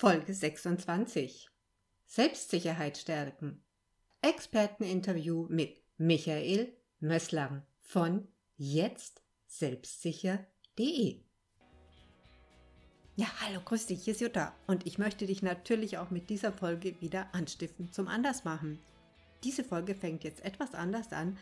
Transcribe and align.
Folge 0.00 0.32
26. 0.32 1.50
Selbstsicherheit 2.06 2.96
stärken. 2.96 3.62
Experteninterview 4.22 5.44
mit 5.50 5.82
Michael 5.98 6.72
Mösslang 7.00 7.66
von 7.82 8.26
jetztselbstsicher.de. 8.56 11.20
Ja, 13.16 13.26
hallo, 13.42 13.60
grüß 13.62 13.88
dich, 13.88 14.04
hier 14.04 14.14
ist 14.14 14.22
Jutta 14.22 14.54
und 14.66 14.86
ich 14.86 14.96
möchte 14.96 15.26
dich 15.26 15.42
natürlich 15.42 15.98
auch 15.98 16.08
mit 16.08 16.30
dieser 16.30 16.54
Folge 16.54 16.98
wieder 17.02 17.34
anstiften 17.34 17.92
zum 17.92 18.08
Andersmachen. 18.08 18.78
Diese 19.44 19.64
Folge 19.64 19.94
fängt 19.94 20.24
jetzt 20.24 20.42
etwas 20.46 20.72
anders 20.72 21.12
an, 21.12 21.36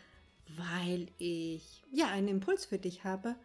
weil 0.57 1.07
ich 1.17 1.81
ja 1.93 2.09
einen 2.09 2.27
Impuls 2.27 2.65
für 2.65 2.77
dich 2.77 3.05
habe, 3.05 3.37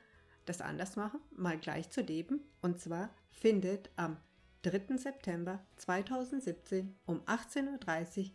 das 0.45 0.61
Andersmachen 0.61 1.21
mal 1.37 1.57
gleich 1.57 1.89
zu 1.91 2.01
leben. 2.01 2.41
Und 2.63 2.81
zwar 2.81 3.15
findet 3.31 3.91
am 3.95 4.17
3. 4.65 4.97
September 4.97 5.63
2017 5.77 6.97
um 7.05 7.21
18.30 7.27 8.25
Uhr 8.25 8.31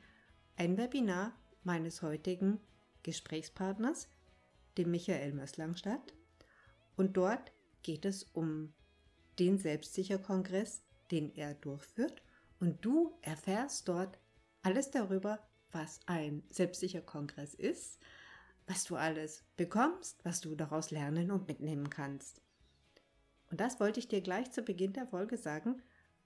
ein 0.58 0.78
Webinar 0.78 1.34
meines 1.64 2.04
heutigen 2.04 2.60
Gesprächspartners, 3.02 4.08
dem 4.78 4.92
Michael 4.92 5.34
Mösslang, 5.34 5.76
statt. 5.76 6.14
Und 6.96 7.18
dort 7.18 7.52
geht 7.82 8.06
es 8.06 8.26
um 8.26 8.74
den 9.40 9.58
Selbstsicherkongress, 9.58 10.84
den 11.10 11.34
er 11.36 11.56
durchführt. 11.56 12.22
Und 12.60 12.86
du 12.86 13.18
erfährst 13.24 13.88
dort 13.88 14.20
alles 14.62 14.92
darüber, 14.92 15.40
was 15.72 16.00
ein 16.06 16.44
Selbstsicherkongress 16.52 17.56
ist, 17.56 17.98
was 18.68 18.84
du 18.84 18.98
alles 18.98 19.44
bekommst, 19.58 20.24
was 20.24 20.42
du 20.42 20.54
daraus 20.54 20.92
lernen 20.92 21.32
und 21.32 21.48
mitnehmen 21.48 21.90
kannst. 21.90 22.44
Und 23.50 23.60
das 23.60 23.80
wollte 23.80 24.00
ich 24.00 24.08
dir 24.08 24.22
gleich 24.22 24.52
zu 24.52 24.62
Beginn 24.62 24.94
der 24.94 25.08
Folge 25.08 25.36
sagen, 25.36 25.82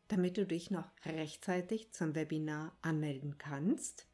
damit 0.08 0.38
du 0.38 0.46
dich 0.46 0.72
noch 0.72 0.90
rechtzeitig 1.06 1.92
zum 1.92 2.16
Webinar 2.16 2.78
anmelden 2.82 3.38
kannst. 3.38 4.08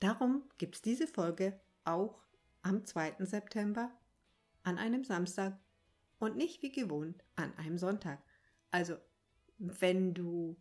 Darum 0.00 0.42
gibt 0.58 0.76
es 0.76 0.82
diese 0.82 1.06
Folge 1.06 1.58
auch 1.84 2.22
am 2.62 2.84
2. 2.84 3.16
September 3.20 3.90
an 4.62 4.78
einem 4.78 5.04
Samstag 5.04 5.58
und 6.18 6.36
nicht 6.36 6.62
wie 6.62 6.72
gewohnt 6.72 7.24
an 7.34 7.54
einem 7.56 7.78
Sonntag. 7.78 8.22
Also, 8.70 8.96
wenn 9.58 10.12
du 10.12 10.56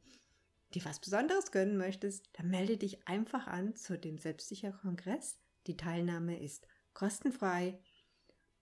dir 0.73 0.85
was 0.85 0.99
Besonderes 0.99 1.51
gönnen 1.51 1.77
möchtest, 1.77 2.29
dann 2.33 2.49
melde 2.49 2.77
dich 2.77 3.07
einfach 3.07 3.47
an 3.47 3.75
zu 3.75 3.97
dem 3.97 4.17
Selbstsicher-Kongress. 4.17 5.39
Die 5.67 5.77
Teilnahme 5.77 6.39
ist 6.39 6.67
kostenfrei 6.93 7.79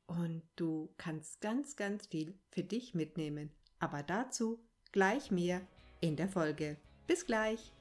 und 0.05 0.43
du 0.55 0.93
kannst 0.97 1.41
ganz, 1.41 1.75
ganz 1.75 2.07
viel 2.07 2.37
für 2.49 2.63
dich 2.63 2.93
mitnehmen. 2.93 3.51
Aber 3.79 4.03
dazu 4.03 4.63
gleich 4.91 5.31
mehr 5.31 5.67
in 6.03 6.17
der 6.17 6.27
Folge. 6.27 6.75
Bis 7.07 7.25
gleich! 7.25 7.71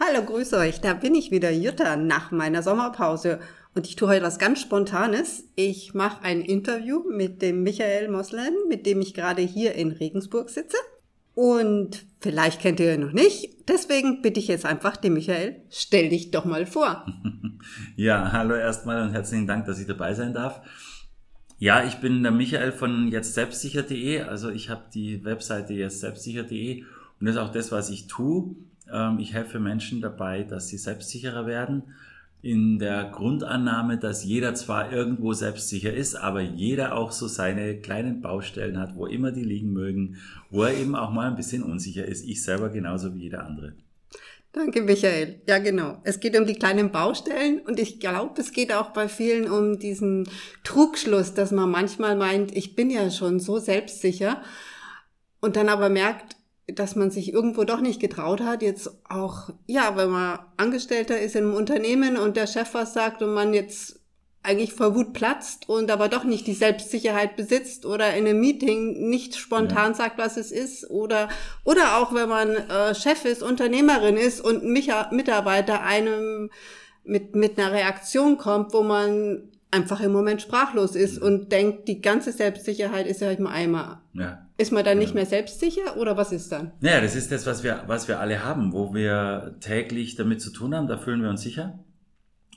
Hallo, 0.00 0.22
grüß 0.22 0.52
euch, 0.54 0.80
da 0.80 0.92
bin 0.92 1.14
ich 1.14 1.30
wieder, 1.30 1.50
Jutta, 1.50 1.96
nach 1.96 2.30
meiner 2.30 2.62
Sommerpause. 2.62 3.40
Und 3.74 3.88
ich 3.88 3.96
tue 3.96 4.08
heute 4.08 4.24
was 4.24 4.38
ganz 4.38 4.60
Spontanes. 4.60 5.44
Ich 5.56 5.94
mache 5.94 6.22
ein 6.22 6.42
Interview 6.42 7.02
mit 7.10 7.42
dem 7.42 7.64
Michael 7.64 8.08
Moslem, 8.08 8.54
mit 8.68 8.86
dem 8.86 9.00
ich 9.00 9.14
gerade 9.14 9.42
hier 9.42 9.74
in 9.74 9.90
Regensburg 9.90 10.48
sitze. 10.48 10.76
Und 11.34 12.06
vielleicht 12.20 12.60
kennt 12.60 12.78
ihr 12.78 12.94
ihn 12.94 13.00
noch 13.00 13.12
nicht. 13.12 13.68
Deswegen 13.68 14.22
bitte 14.22 14.38
ich 14.38 14.46
jetzt 14.46 14.64
einfach 14.64 14.96
den 14.96 15.14
Michael, 15.14 15.62
stell 15.70 16.08
dich 16.08 16.30
doch 16.30 16.44
mal 16.44 16.66
vor. 16.66 17.06
Ja, 17.96 18.30
hallo 18.32 18.54
erstmal 18.54 19.00
und 19.00 19.12
herzlichen 19.12 19.46
Dank, 19.46 19.64
dass 19.64 19.80
ich 19.80 19.86
dabei 19.86 20.12
sein 20.12 20.34
darf. 20.34 20.60
Ja, 21.56 21.82
ich 21.82 21.94
bin 21.94 22.22
der 22.22 22.30
Michael 22.30 22.72
von 22.72 23.08
jetztselbstsicher.de. 23.08 24.20
Also 24.20 24.50
ich 24.50 24.68
habe 24.68 24.82
die 24.92 25.24
Webseite 25.24 25.72
jetztselbstsicher.de 25.72 26.82
und 26.82 27.26
das 27.26 27.36
ist 27.36 27.40
auch 27.40 27.52
das, 27.52 27.72
was 27.72 27.88
ich 27.88 28.06
tue. 28.06 28.54
Ähm, 28.92 29.18
ich 29.18 29.32
helfe 29.32 29.60
Menschen 29.60 30.02
dabei, 30.02 30.42
dass 30.42 30.68
sie 30.68 30.76
selbstsicherer 30.76 31.46
werden. 31.46 31.84
In 32.44 32.78
der 32.78 33.04
Grundannahme, 33.04 33.96
dass 33.96 34.22
jeder 34.22 34.54
zwar 34.54 34.92
irgendwo 34.92 35.32
selbstsicher 35.32 35.94
ist, 35.94 36.14
aber 36.14 36.42
jeder 36.42 36.94
auch 36.94 37.10
so 37.10 37.26
seine 37.26 37.78
kleinen 37.78 38.20
Baustellen 38.20 38.78
hat, 38.78 38.96
wo 38.96 39.06
immer 39.06 39.32
die 39.32 39.44
liegen 39.44 39.72
mögen, 39.72 40.18
wo 40.50 40.64
er 40.64 40.76
eben 40.76 40.94
auch 40.94 41.10
mal 41.10 41.30
ein 41.30 41.36
bisschen 41.36 41.62
unsicher 41.62 42.04
ist. 42.04 42.28
Ich 42.28 42.42
selber 42.42 42.68
genauso 42.68 43.14
wie 43.14 43.22
jeder 43.22 43.46
andere. 43.46 43.72
Danke, 44.52 44.82
Michael. 44.82 45.40
Ja, 45.48 45.56
genau. 45.56 46.02
Es 46.04 46.20
geht 46.20 46.38
um 46.38 46.44
die 46.44 46.52
kleinen 46.52 46.92
Baustellen 46.92 47.60
und 47.60 47.80
ich 47.80 47.98
glaube, 47.98 48.38
es 48.42 48.52
geht 48.52 48.74
auch 48.74 48.90
bei 48.90 49.08
vielen 49.08 49.50
um 49.50 49.78
diesen 49.78 50.28
Trugschluss, 50.64 51.32
dass 51.32 51.50
man 51.50 51.70
manchmal 51.70 52.14
meint, 52.14 52.54
ich 52.54 52.76
bin 52.76 52.90
ja 52.90 53.10
schon 53.10 53.40
so 53.40 53.58
selbstsicher 53.58 54.42
und 55.40 55.56
dann 55.56 55.70
aber 55.70 55.88
merkt, 55.88 56.36
dass 56.66 56.96
man 56.96 57.10
sich 57.10 57.32
irgendwo 57.32 57.64
doch 57.64 57.80
nicht 57.80 58.00
getraut 58.00 58.40
hat, 58.40 58.62
jetzt 58.62 58.90
auch, 59.08 59.50
ja, 59.66 59.96
wenn 59.96 60.10
man 60.10 60.38
Angestellter 60.56 61.18
ist 61.18 61.36
in 61.36 61.44
einem 61.44 61.54
Unternehmen 61.54 62.16
und 62.16 62.36
der 62.36 62.46
Chef 62.46 62.72
was 62.72 62.94
sagt 62.94 63.22
und 63.22 63.34
man 63.34 63.52
jetzt 63.52 64.00
eigentlich 64.42 64.74
vor 64.74 64.94
Wut 64.94 65.14
platzt 65.14 65.68
und 65.68 65.90
aber 65.90 66.08
doch 66.08 66.24
nicht 66.24 66.46
die 66.46 66.54
Selbstsicherheit 66.54 67.34
besitzt 67.34 67.86
oder 67.86 68.14
in 68.14 68.26
einem 68.26 68.40
Meeting 68.40 69.08
nicht 69.08 69.36
spontan 69.36 69.92
ja. 69.92 69.94
sagt, 69.94 70.18
was 70.18 70.36
es 70.36 70.52
ist 70.52 70.88
oder 70.90 71.30
oder 71.64 71.96
auch 71.98 72.14
wenn 72.14 72.28
man 72.28 72.50
äh, 72.50 72.94
Chef 72.94 73.24
ist, 73.24 73.42
Unternehmerin 73.42 74.18
ist 74.18 74.42
und 74.42 74.62
ein 74.62 74.72
Mitarbeiter 75.16 75.82
einem 75.82 76.50
mit 77.04 77.34
mit 77.34 77.58
einer 77.58 77.72
Reaktion 77.72 78.36
kommt, 78.36 78.74
wo 78.74 78.82
man 78.82 79.50
einfach 79.74 80.00
im 80.00 80.12
Moment 80.12 80.40
sprachlos 80.40 80.94
ist 80.94 81.20
mhm. 81.20 81.26
und 81.26 81.52
denkt, 81.52 81.88
die 81.88 82.00
ganze 82.00 82.32
Selbstsicherheit 82.32 83.06
ist 83.06 83.20
ja 83.20 83.26
halt 83.26 83.40
mal 83.40 83.50
einmal. 83.50 83.98
Ja. 84.14 84.46
Ist 84.56 84.72
man 84.72 84.84
dann 84.84 84.98
ja. 84.98 85.02
nicht 85.02 85.14
mehr 85.14 85.26
selbstsicher 85.26 85.96
oder 85.96 86.16
was 86.16 86.32
ist 86.32 86.52
dann? 86.52 86.70
Naja, 86.80 87.00
das 87.00 87.16
ist 87.16 87.32
das, 87.32 87.44
was 87.46 87.64
wir, 87.64 87.82
was 87.86 88.06
wir 88.08 88.20
alle 88.20 88.44
haben, 88.44 88.72
wo 88.72 88.94
wir 88.94 89.56
täglich 89.60 90.14
damit 90.14 90.40
zu 90.40 90.50
tun 90.50 90.74
haben, 90.74 90.86
da 90.86 90.96
fühlen 90.96 91.22
wir 91.22 91.30
uns 91.30 91.42
sicher. 91.42 91.80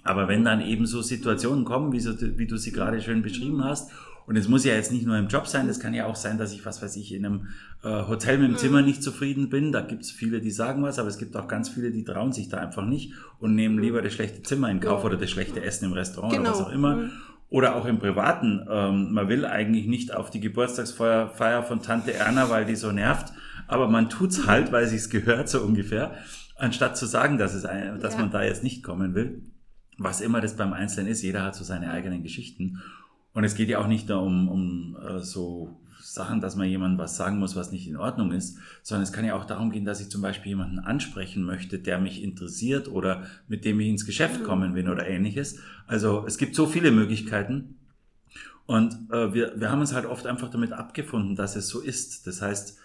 Aber 0.03 0.27
wenn 0.27 0.45
dann 0.45 0.61
eben 0.61 0.85
so 0.85 1.01
Situationen 1.01 1.66
kommen, 1.66 1.91
wie, 1.91 2.00
so, 2.00 2.13
wie 2.19 2.47
du 2.47 2.56
sie 2.57 2.72
gerade 2.72 3.01
schön 3.01 3.23
beschrieben 3.23 3.63
hast, 3.63 3.91
und 4.27 4.35
es 4.35 4.49
muss 4.49 4.65
ja 4.65 4.73
jetzt 4.73 4.91
nicht 4.91 5.05
nur 5.05 5.17
im 5.17 5.29
Job 5.29 5.47
sein, 5.47 5.69
es 5.69 5.79
kann 5.79 5.93
ja 5.93 6.05
auch 6.05 6.17
sein, 6.17 6.38
dass 6.38 6.51
ich, 6.51 6.65
was 6.65 6.81
weiß 6.81 6.97
ich, 6.97 7.13
in 7.13 7.25
einem 7.25 7.47
äh, 7.81 7.88
Hotel 7.88 8.38
mit 8.38 8.49
dem 8.49 8.57
Zimmer 8.57 8.81
nicht 8.81 9.01
zufrieden 9.01 9.49
bin. 9.49 9.71
Da 9.71 9.79
gibt 9.79 10.03
es 10.03 10.11
viele, 10.11 10.41
die 10.41 10.51
sagen 10.51 10.83
was, 10.83 10.99
aber 10.99 11.07
es 11.07 11.17
gibt 11.17 11.38
auch 11.38 11.47
ganz 11.47 11.69
viele, 11.69 11.91
die 11.91 12.03
trauen 12.03 12.33
sich 12.33 12.49
da 12.49 12.57
einfach 12.57 12.83
nicht 12.85 13.13
und 13.39 13.55
nehmen 13.55 13.79
lieber 13.79 14.01
das 14.01 14.11
schlechte 14.11 14.43
Zimmer 14.43 14.69
in 14.69 14.81
Kauf 14.81 15.05
oder 15.05 15.15
das 15.15 15.29
schlechte 15.29 15.63
Essen 15.63 15.85
im 15.85 15.93
Restaurant 15.93 16.33
genau. 16.33 16.49
oder 16.49 16.59
was 16.59 16.65
auch 16.65 16.71
immer. 16.73 16.95
Mhm. 16.97 17.11
Oder 17.49 17.77
auch 17.77 17.85
im 17.85 17.99
Privaten. 17.99 18.67
Ähm, 18.69 19.13
man 19.13 19.29
will 19.29 19.45
eigentlich 19.45 19.88
nicht 19.88 20.13
auf 20.13 20.29
die 20.29 20.41
Geburtstagsfeier 20.41 21.63
von 21.63 21.81
Tante 21.81 22.13
Erna, 22.13 22.49
weil 22.49 22.65
die 22.65 22.75
so 22.75 22.91
nervt, 22.91 23.31
aber 23.69 23.88
man 23.88 24.09
tut's 24.09 24.39
mhm. 24.39 24.47
halt, 24.47 24.71
weil 24.73 24.88
sich's 24.88 25.09
gehört, 25.09 25.47
so 25.47 25.61
ungefähr, 25.61 26.15
anstatt 26.57 26.97
zu 26.97 27.05
sagen, 27.05 27.38
dass, 27.38 27.53
es 27.53 27.63
ein, 27.63 28.01
dass 28.01 28.15
ja. 28.15 28.19
man 28.19 28.31
da 28.31 28.44
jetzt 28.44 28.61
nicht 28.61 28.83
kommen 28.83 29.15
will. 29.15 29.41
Was 29.97 30.19
immer 30.19 30.41
das 30.41 30.57
beim 30.57 30.73
Einzelnen 30.73 31.09
ist, 31.09 31.21
jeder 31.21 31.44
hat 31.44 31.55
so 31.55 31.63
seine 31.63 31.91
eigenen 31.91 32.23
Geschichten. 32.23 32.81
Und 33.37 33.43
es 33.43 33.53
geht 33.53 33.69
ja 33.69 33.77
auch 33.77 33.85
nicht 33.85 34.09
nur 34.09 34.23
um, 34.23 34.49
um 34.49 34.97
äh, 34.99 35.19
so 35.19 35.79
Sachen, 36.01 36.41
dass 36.41 36.55
man 36.55 36.67
jemandem 36.67 36.97
was 36.97 37.17
sagen 37.17 37.37
muss, 37.37 37.55
was 37.55 37.71
nicht 37.71 37.87
in 37.87 37.95
Ordnung 37.95 38.31
ist, 38.31 38.57
sondern 38.81 39.03
es 39.03 39.13
kann 39.13 39.25
ja 39.25 39.35
auch 39.35 39.45
darum 39.45 39.69
gehen, 39.69 39.85
dass 39.85 40.01
ich 40.01 40.09
zum 40.09 40.23
Beispiel 40.23 40.49
jemanden 40.49 40.79
ansprechen 40.79 41.43
möchte, 41.43 41.77
der 41.77 41.99
mich 41.99 42.23
interessiert 42.23 42.87
oder 42.87 43.27
mit 43.47 43.63
dem 43.63 43.79
ich 43.79 43.89
ins 43.89 44.07
Geschäft 44.07 44.43
kommen 44.43 44.73
will 44.73 44.89
oder 44.89 45.07
ähnliches. 45.07 45.59
Also 45.85 46.25
es 46.25 46.39
gibt 46.39 46.55
so 46.55 46.65
viele 46.65 46.89
Möglichkeiten. 46.89 47.75
Und 48.65 48.95
äh, 49.11 49.31
wir, 49.35 49.53
wir 49.55 49.69
haben 49.69 49.81
uns 49.81 49.93
halt 49.93 50.07
oft 50.07 50.25
einfach 50.25 50.49
damit 50.49 50.73
abgefunden, 50.73 51.35
dass 51.35 51.55
es 51.55 51.67
so 51.67 51.79
ist. 51.79 52.25
Das 52.25 52.41
heißt, 52.41 52.79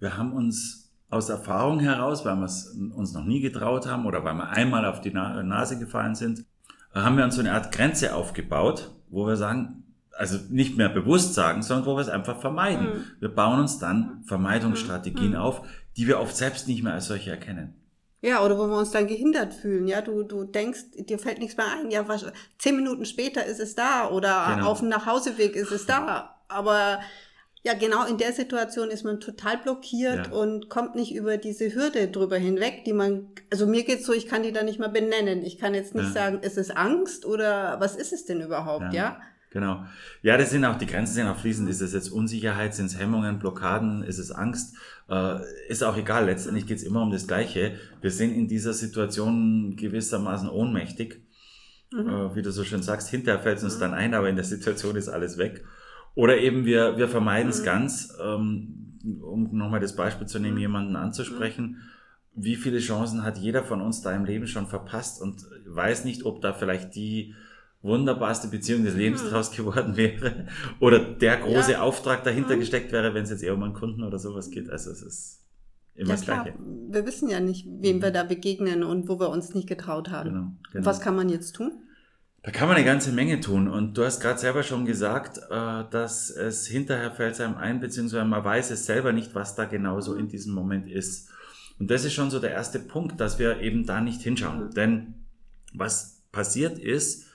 wir 0.00 0.16
haben 0.16 0.32
uns 0.32 0.90
aus 1.10 1.28
Erfahrung 1.28 1.80
heraus, 1.80 2.24
weil 2.24 2.36
wir 2.36 2.46
es 2.46 2.68
uns 2.94 3.12
noch 3.12 3.24
nie 3.24 3.42
getraut 3.42 3.86
haben 3.86 4.06
oder 4.06 4.24
weil 4.24 4.36
wir 4.36 4.48
einmal 4.48 4.86
auf 4.86 5.02
die 5.02 5.12
Nase 5.12 5.78
gefallen 5.78 6.14
sind, 6.14 6.46
haben 6.94 7.18
wir 7.18 7.24
uns 7.24 7.34
so 7.34 7.42
eine 7.42 7.52
Art 7.52 7.72
Grenze 7.72 8.14
aufgebaut, 8.14 8.90
wo 9.10 9.26
wir 9.26 9.36
sagen, 9.36 9.84
also 10.18 10.38
nicht 10.50 10.76
mehr 10.76 10.88
bewusst 10.88 11.34
sagen, 11.34 11.62
sondern 11.62 11.86
wo 11.86 11.94
wir 11.96 12.00
es 12.00 12.08
einfach 12.08 12.40
vermeiden. 12.40 12.86
Mhm. 12.86 13.04
Wir 13.20 13.28
bauen 13.28 13.60
uns 13.60 13.78
dann 13.78 14.22
Vermeidungsstrategien 14.26 15.30
mhm. 15.30 15.36
auf, 15.36 15.62
die 15.96 16.06
wir 16.06 16.18
oft 16.18 16.36
selbst 16.36 16.66
nicht 16.66 16.82
mehr 16.82 16.92
als 16.92 17.06
solche 17.06 17.30
erkennen. 17.30 17.74
Ja, 18.20 18.44
oder 18.44 18.58
wo 18.58 18.66
wir 18.66 18.76
uns 18.76 18.90
dann 18.90 19.06
gehindert 19.06 19.54
fühlen. 19.54 19.86
Ja, 19.86 20.00
du, 20.00 20.24
du 20.24 20.42
denkst, 20.42 20.80
dir 20.96 21.20
fällt 21.20 21.38
nichts 21.38 21.56
mehr 21.56 21.66
ein. 21.72 21.92
Ja, 21.92 22.08
was, 22.08 22.26
zehn 22.58 22.74
Minuten 22.74 23.04
später 23.04 23.44
ist 23.44 23.60
es 23.60 23.76
da 23.76 24.10
oder 24.10 24.54
genau. 24.56 24.70
auf 24.70 24.80
dem 24.80 24.88
Nachhauseweg 24.88 25.54
ist 25.54 25.70
es 25.70 25.86
da. 25.86 26.34
Aber 26.48 26.98
ja, 27.62 27.74
genau 27.74 28.04
in 28.04 28.18
der 28.18 28.32
Situation 28.32 28.90
ist 28.90 29.04
man 29.04 29.20
total 29.20 29.58
blockiert 29.58 30.26
ja. 30.26 30.32
und 30.32 30.68
kommt 30.68 30.96
nicht 30.96 31.14
über 31.14 31.36
diese 31.36 31.72
Hürde 31.72 32.08
drüber 32.08 32.38
hinweg, 32.38 32.82
die 32.84 32.92
man, 32.92 33.28
also 33.52 33.68
mir 33.68 33.84
geht's 33.84 34.06
so, 34.06 34.12
ich 34.12 34.26
kann 34.26 34.42
die 34.42 34.52
da 34.52 34.64
nicht 34.64 34.80
mal 34.80 34.88
benennen. 34.88 35.44
Ich 35.44 35.58
kann 35.58 35.74
jetzt 35.74 35.94
nicht 35.94 36.08
ja. 36.08 36.12
sagen, 36.12 36.40
ist 36.40 36.58
es 36.58 36.70
Angst 36.70 37.24
oder 37.24 37.78
was 37.78 37.94
ist 37.94 38.12
es 38.12 38.24
denn 38.24 38.40
überhaupt, 38.40 38.92
ja? 38.92 38.92
ja? 38.92 39.20
Genau. 39.50 39.84
Ja, 40.22 40.36
das 40.36 40.50
sind 40.50 40.64
auch, 40.64 40.76
die 40.76 40.86
Grenzen 40.86 41.14
sind 41.14 41.26
auch 41.26 41.38
fließend. 41.38 41.68
Ist 41.70 41.80
es 41.80 41.94
jetzt 41.94 42.10
Unsicherheit, 42.10 42.74
sind 42.74 42.86
es 42.86 42.98
Hemmungen, 42.98 43.38
Blockaden, 43.38 44.02
ist 44.02 44.18
es 44.18 44.30
Angst? 44.30 44.76
Äh, 45.08 45.38
ist 45.68 45.82
auch 45.82 45.96
egal. 45.96 46.26
Letztendlich 46.26 46.66
geht 46.66 46.78
es 46.78 46.84
immer 46.84 47.02
um 47.02 47.10
das 47.10 47.26
Gleiche. 47.26 47.76
Wir 48.00 48.10
sind 48.10 48.34
in 48.34 48.46
dieser 48.46 48.74
Situation 48.74 49.76
gewissermaßen 49.76 50.50
ohnmächtig. 50.50 51.22
Mhm. 51.92 52.08
Äh, 52.08 52.36
wie 52.36 52.42
du 52.42 52.52
so 52.52 52.64
schön 52.64 52.82
sagst, 52.82 53.08
hinterher 53.08 53.40
fällt 53.40 53.58
es 53.58 53.64
uns 53.64 53.76
mhm. 53.76 53.80
dann 53.80 53.94
ein, 53.94 54.14
aber 54.14 54.28
in 54.28 54.36
der 54.36 54.44
Situation 54.44 54.96
ist 54.96 55.08
alles 55.08 55.38
weg. 55.38 55.64
Oder 56.14 56.38
eben 56.38 56.64
wir, 56.66 56.98
wir 56.98 57.08
vermeiden 57.08 57.50
es 57.50 57.60
mhm. 57.60 57.64
ganz, 57.64 58.14
ähm, 58.22 58.98
um 59.22 59.56
nochmal 59.56 59.80
das 59.80 59.96
Beispiel 59.96 60.26
zu 60.26 60.38
nehmen, 60.38 60.56
mhm. 60.56 60.60
jemanden 60.60 60.96
anzusprechen. 60.96 61.78
Wie 62.34 62.56
viele 62.56 62.80
Chancen 62.80 63.24
hat 63.24 63.38
jeder 63.38 63.64
von 63.64 63.80
uns 63.80 64.02
da 64.02 64.14
im 64.14 64.26
Leben 64.26 64.46
schon 64.46 64.66
verpasst 64.66 65.22
und 65.22 65.46
weiß 65.66 66.04
nicht, 66.04 66.24
ob 66.24 66.42
da 66.42 66.52
vielleicht 66.52 66.94
die 66.94 67.34
wunderbarste 67.88 68.48
Beziehung 68.48 68.84
des 68.84 68.94
Lebens 68.94 69.22
hm. 69.22 69.30
draus 69.30 69.50
geworden 69.50 69.96
wäre 69.96 70.46
oder 70.78 71.00
der 71.00 71.38
große 71.38 71.72
ja. 71.72 71.80
Auftrag 71.80 72.22
dahinter 72.22 72.52
hm. 72.52 72.60
gesteckt 72.60 72.92
wäre, 72.92 73.14
wenn 73.14 73.24
es 73.24 73.30
jetzt 73.30 73.42
eher 73.42 73.54
um 73.54 73.62
einen 73.62 73.74
Kunden 73.74 74.04
oder 74.04 74.18
sowas 74.18 74.50
geht. 74.50 74.70
Also 74.70 74.90
es 74.90 75.02
ist 75.02 75.38
immer 75.98 76.10
ja, 76.10 76.14
das 76.14 76.24
Gleiche. 76.24 76.54
Wir 76.90 77.04
wissen 77.06 77.28
ja 77.28 77.40
nicht, 77.40 77.66
wem 77.66 78.00
wir 78.00 78.10
mhm. 78.10 78.14
da 78.14 78.22
begegnen 78.22 78.84
und 78.84 79.08
wo 79.08 79.18
wir 79.18 79.30
uns 79.30 79.54
nicht 79.54 79.68
getraut 79.68 80.10
haben. 80.10 80.30
Genau, 80.30 80.52
genau. 80.72 80.86
Was 80.86 81.00
kann 81.00 81.16
man 81.16 81.28
jetzt 81.28 81.56
tun? 81.56 81.72
Da 82.42 82.52
kann 82.52 82.68
man 82.68 82.76
eine 82.76 82.86
ganze 82.86 83.12
Menge 83.12 83.40
tun. 83.40 83.68
Und 83.68 83.98
du 83.98 84.04
hast 84.04 84.20
gerade 84.20 84.38
selber 84.38 84.62
schon 84.62 84.84
gesagt, 84.84 85.38
äh, 85.50 85.84
dass 85.90 86.30
es 86.30 86.66
hinterher 86.66 87.10
fällt 87.10 87.40
einem 87.40 87.56
ein, 87.56 87.80
beziehungsweise 87.80 88.24
man 88.24 88.44
weiß 88.44 88.70
es 88.70 88.86
selber 88.86 89.12
nicht, 89.12 89.34
was 89.34 89.56
da 89.56 89.64
genau 89.64 90.00
so 90.00 90.14
in 90.14 90.28
diesem 90.28 90.54
Moment 90.54 90.88
ist. 90.88 91.30
Und 91.80 91.90
das 91.90 92.04
ist 92.04 92.12
schon 92.12 92.30
so 92.30 92.38
der 92.38 92.52
erste 92.52 92.78
Punkt, 92.78 93.20
dass 93.20 93.38
wir 93.38 93.60
eben 93.60 93.84
da 93.84 94.00
nicht 94.00 94.22
hinschauen. 94.22 94.66
Mhm. 94.66 94.74
Denn 94.74 95.14
was 95.74 96.22
passiert 96.30 96.78
ist, 96.78 97.26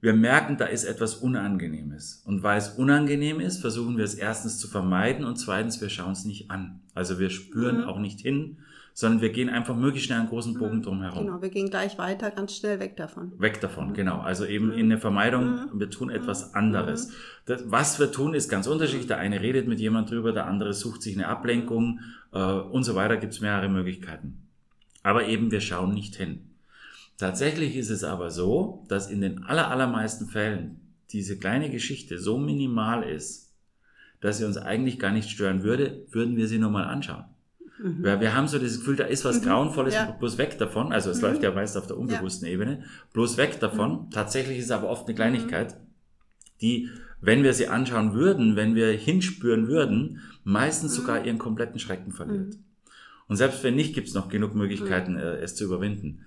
wir 0.00 0.14
merken, 0.14 0.56
da 0.56 0.64
ist 0.64 0.84
etwas 0.84 1.14
Unangenehmes. 1.16 2.22
Und 2.24 2.42
weil 2.42 2.58
es 2.58 2.70
unangenehm 2.70 3.38
ist, 3.38 3.60
versuchen 3.60 3.98
wir 3.98 4.04
es 4.04 4.14
erstens 4.14 4.58
zu 4.58 4.68
vermeiden 4.68 5.24
und 5.24 5.36
zweitens, 5.36 5.80
wir 5.80 5.90
schauen 5.90 6.12
es 6.12 6.24
nicht 6.24 6.50
an. 6.50 6.80
Also 6.94 7.18
wir 7.18 7.28
spüren 7.28 7.78
mhm. 7.78 7.84
auch 7.84 7.98
nicht 7.98 8.20
hin, 8.20 8.58
sondern 8.94 9.20
wir 9.20 9.30
gehen 9.30 9.50
einfach 9.50 9.76
möglichst 9.76 10.06
schnell 10.06 10.20
einen 10.20 10.28
großen 10.28 10.54
Bogen 10.54 10.78
mhm. 10.78 10.82
drum 10.82 11.02
herum. 11.02 11.26
Genau, 11.26 11.42
wir 11.42 11.50
gehen 11.50 11.68
gleich 11.68 11.98
weiter, 11.98 12.30
ganz 12.30 12.56
schnell 12.56 12.80
weg 12.80 12.96
davon. 12.96 13.32
Weg 13.38 13.60
davon, 13.60 13.88
mhm. 13.88 13.94
genau. 13.94 14.20
Also 14.20 14.46
eben 14.46 14.66
mhm. 14.68 14.72
in 14.72 14.88
der 14.88 14.98
Vermeidung, 14.98 15.68
mhm. 15.72 15.80
wir 15.80 15.90
tun 15.90 16.08
etwas 16.08 16.50
mhm. 16.50 16.58
anderes. 16.58 17.12
Das, 17.44 17.70
was 17.70 18.00
wir 18.00 18.10
tun, 18.10 18.32
ist 18.32 18.48
ganz 18.48 18.66
unterschiedlich. 18.66 19.06
Der 19.06 19.18
eine 19.18 19.40
redet 19.40 19.68
mit 19.68 19.80
jemand 19.80 20.10
drüber, 20.10 20.32
der 20.32 20.46
andere 20.46 20.72
sucht 20.72 21.02
sich 21.02 21.14
eine 21.14 21.28
Ablenkung 21.28 22.00
äh, 22.32 22.38
und 22.38 22.84
so 22.84 22.94
weiter. 22.94 23.18
Gibt 23.18 23.34
es 23.34 23.40
mehrere 23.40 23.68
Möglichkeiten. 23.68 24.48
Aber 25.02 25.26
eben, 25.26 25.50
wir 25.50 25.60
schauen 25.60 25.92
nicht 25.92 26.16
hin. 26.16 26.49
Tatsächlich 27.20 27.76
ist 27.76 27.90
es 27.90 28.02
aber 28.02 28.30
so, 28.30 28.82
dass 28.88 29.10
in 29.10 29.20
den 29.20 29.44
allermeisten 29.44 30.26
Fällen 30.26 30.80
diese 31.10 31.38
kleine 31.38 31.68
Geschichte 31.68 32.18
so 32.18 32.38
minimal 32.38 33.02
ist, 33.02 33.52
dass 34.22 34.38
sie 34.38 34.46
uns 34.46 34.56
eigentlich 34.56 34.98
gar 34.98 35.12
nicht 35.12 35.28
stören 35.28 35.62
würde, 35.62 36.06
würden 36.10 36.38
wir 36.38 36.48
sie 36.48 36.58
nur 36.58 36.70
mal 36.70 36.84
anschauen. 36.84 37.26
Mhm. 37.78 38.02
Weil 38.02 38.20
wir 38.20 38.34
haben 38.34 38.48
so 38.48 38.58
das 38.58 38.78
Gefühl, 38.78 38.96
da 38.96 39.04
ist 39.04 39.26
was 39.26 39.42
mhm. 39.42 39.44
Grauenvolles, 39.44 39.92
ja. 39.92 40.16
bloß 40.18 40.38
weg 40.38 40.56
davon. 40.56 40.94
Also 40.94 41.10
es 41.10 41.18
mhm. 41.18 41.24
läuft 41.24 41.42
ja 41.42 41.52
meist 41.52 41.76
auf 41.76 41.86
der 41.86 41.98
unbewussten 41.98 42.48
ja. 42.48 42.54
Ebene, 42.54 42.84
bloß 43.12 43.36
weg 43.36 43.60
davon. 43.60 44.06
Mhm. 44.06 44.10
Tatsächlich 44.10 44.56
ist 44.56 44.64
es 44.66 44.70
aber 44.70 44.88
oft 44.88 45.06
eine 45.06 45.14
Kleinigkeit, 45.14 45.76
die, 46.62 46.88
wenn 47.20 47.42
wir 47.42 47.52
sie 47.52 47.68
anschauen 47.68 48.14
würden, 48.14 48.56
wenn 48.56 48.74
wir 48.74 48.92
hinspüren 48.92 49.68
würden, 49.68 50.20
meistens 50.42 50.92
mhm. 50.92 51.02
sogar 51.02 51.26
ihren 51.26 51.36
kompletten 51.36 51.80
Schrecken 51.80 52.12
verliert. 52.12 52.54
Mhm. 52.54 52.64
Und 53.28 53.36
selbst 53.36 53.62
wenn 53.62 53.76
nicht, 53.76 53.94
gibt 53.94 54.08
es 54.08 54.14
noch 54.14 54.30
genug 54.30 54.54
Möglichkeiten, 54.54 55.18
äh, 55.18 55.36
es 55.36 55.54
zu 55.54 55.64
überwinden 55.64 56.24